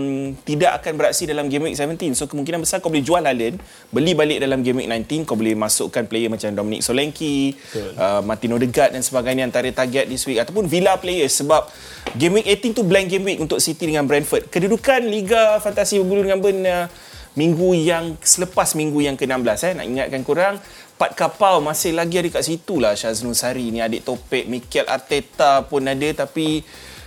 [0.48, 2.16] tidak akan beraksi dalam game week 17.
[2.16, 3.61] So kemungkinan besar kau boleh jual Haaland,
[3.92, 5.28] beli balik dalam game week 19.
[5.28, 7.52] Kau boleh masukkan player macam Dominic Solanke,
[8.00, 10.40] uh, Martin Odegaard dan sebagainya antara target this week.
[10.40, 11.68] Ataupun Villa players sebab
[12.16, 14.48] game week 18 tu blank game week untuk City dengan Brentford.
[14.48, 16.88] Kedudukan Liga Fantasi Bergulu dengan Ben uh,
[17.35, 20.55] minggu yang selepas minggu yang ke-16 eh nak ingatkan korang
[20.95, 25.66] Pat Kapau masih lagi ada kat situ lah Syaznul Sari ni adik topik Mikel Arteta
[25.66, 26.62] pun ada tapi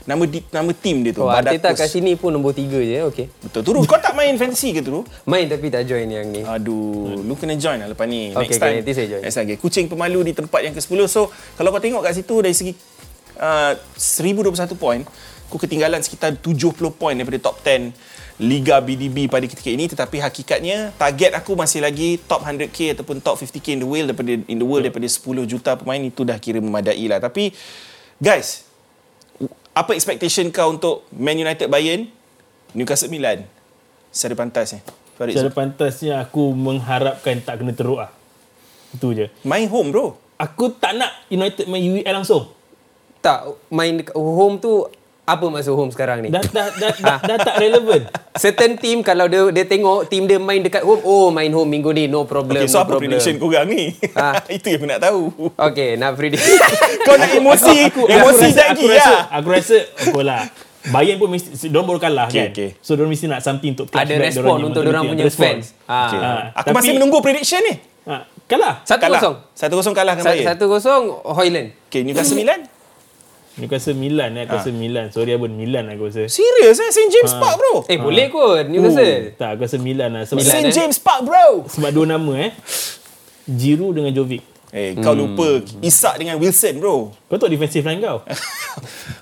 [0.07, 2.99] nama di, nama tim dia tu Oh, Arteta kat sini pun nombor 3 je.
[3.11, 3.28] Okay.
[3.43, 6.43] betul Turu kau tak main fantasy ke Turu Main tapi tak join yang ni.
[6.43, 8.32] Aduh, lu kena join lah lepas ni.
[8.32, 8.75] Okay, Next okay, time.
[8.80, 9.21] nanti saya join.
[9.23, 9.47] Next time.
[9.47, 9.57] Okay.
[9.59, 10.99] Kucing pemalu di tempat yang ke-10.
[11.11, 12.71] So, kalau kau tengok kat situ dari segi
[13.39, 15.03] uh, 1021 point,
[15.51, 17.91] aku ketinggalan sekitar 70 point daripada top 10
[18.38, 23.41] Liga BDB pada ketika ini tetapi hakikatnya target aku masih lagi top 100k ataupun top
[23.41, 26.61] 50k in the world daripada in the world daripada 10 juta pemain itu dah kira
[26.61, 27.49] memadai lah tapi
[28.21, 28.69] guys
[29.73, 32.09] apa expectation kau untuk Man United Bayern
[32.77, 33.49] Newcastle Milan
[34.13, 34.81] secara pantas ni
[35.17, 38.13] Farid Secara pantasnya aku mengharapkan tak kena teruk lah.
[38.93, 39.33] Itu je.
[39.41, 40.13] Main home bro.
[40.38, 42.53] Aku tak nak United main UEL langsung.
[43.25, 44.85] Tak, main dekat home tu
[45.28, 46.32] apa masuk home sekarang ni?
[46.32, 48.07] Dah, dah, dah, dah, dah tak relevan.
[48.34, 51.91] Certain team kalau dia dia tengok team dia main dekat home, oh main home minggu
[51.91, 52.55] ni no problem.
[52.55, 53.11] Okay, so no apa problem.
[53.11, 53.91] prediction korang ni?
[54.15, 54.39] Ah.
[54.55, 55.21] Itu yang aku nak tahu.
[55.51, 56.47] Okay, nak predict.
[57.05, 59.23] Kau nak emosi, emosi aku rasa, lagi aku rasa, lah.
[59.36, 60.41] aku rasa okay lah.
[60.88, 62.49] Bayern pun mesti diorang baru kalah Okay, kan.
[62.55, 62.69] okay.
[62.80, 65.59] So diorang mesti nak something untuk Ada respon untuk orang punya respon.
[65.59, 65.75] fans.
[65.84, 66.07] Ah.
[66.07, 66.19] Okay.
[66.23, 67.75] Ah, Aku tapi- masih menunggu prediction ni.
[68.07, 68.80] Ah, kalah.
[68.88, 69.19] Satu Kalah.
[69.19, 69.36] kosong.
[69.51, 70.47] Satu kosong kalah dengan Bayern.
[70.47, 71.75] Satu kosong Hoyland.
[71.91, 72.63] Okay, Newcastle Milan.
[73.58, 75.10] Newcastle Milan eh, aku rasa Milan.
[75.10, 76.30] Sorry Abun, Milan aku rasa.
[76.30, 76.89] Serius eh?
[76.93, 77.10] St.
[77.10, 77.74] James Park bro.
[77.89, 79.34] Eh, boleh kot Newcastle.
[79.34, 80.24] Tak, aku rasa Milan lah.
[80.30, 80.70] Sebab, Milan, St.
[80.70, 80.74] eh?
[80.74, 81.66] James Park bro.
[81.66, 82.51] sebab dua nama eh.
[83.49, 84.43] Giroud dengan Jovic.
[84.68, 87.10] Eh, kau lupa Isak dengan Wilson bro.
[87.32, 88.22] Kau tahu defensive line kau?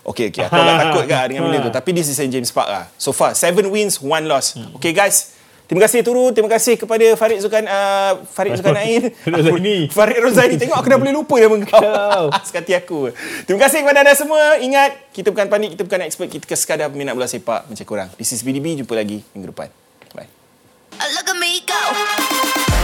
[0.05, 0.45] Okay, okay.
[0.45, 1.71] Aku agak takut kan dengan benda tu.
[1.73, 2.29] Tapi this is St.
[2.29, 2.85] James Park lah.
[2.95, 4.53] So far, seven wins, one loss.
[4.77, 5.34] Okay guys,
[5.65, 9.09] Terima kasih Turu, terima kasih kepada Farid Zulkan uh, Farid Zulkarnain.
[9.25, 9.89] Rozaini.
[9.89, 10.55] Farid Rozaini.
[10.61, 11.81] Tengok aku dah boleh lupa nama kau.
[11.81, 12.25] Kau.
[12.47, 13.09] Sekati aku.
[13.49, 14.61] Terima kasih kepada anda semua.
[14.61, 18.09] Ingat, kita bukan panik, kita bukan expert, kita sekadar peminat bola sepak macam korang.
[18.21, 19.73] This is BDB, jumpa lagi minggu depan.
[20.13, 20.29] Bye.
[21.01, 22.74] I look at me go.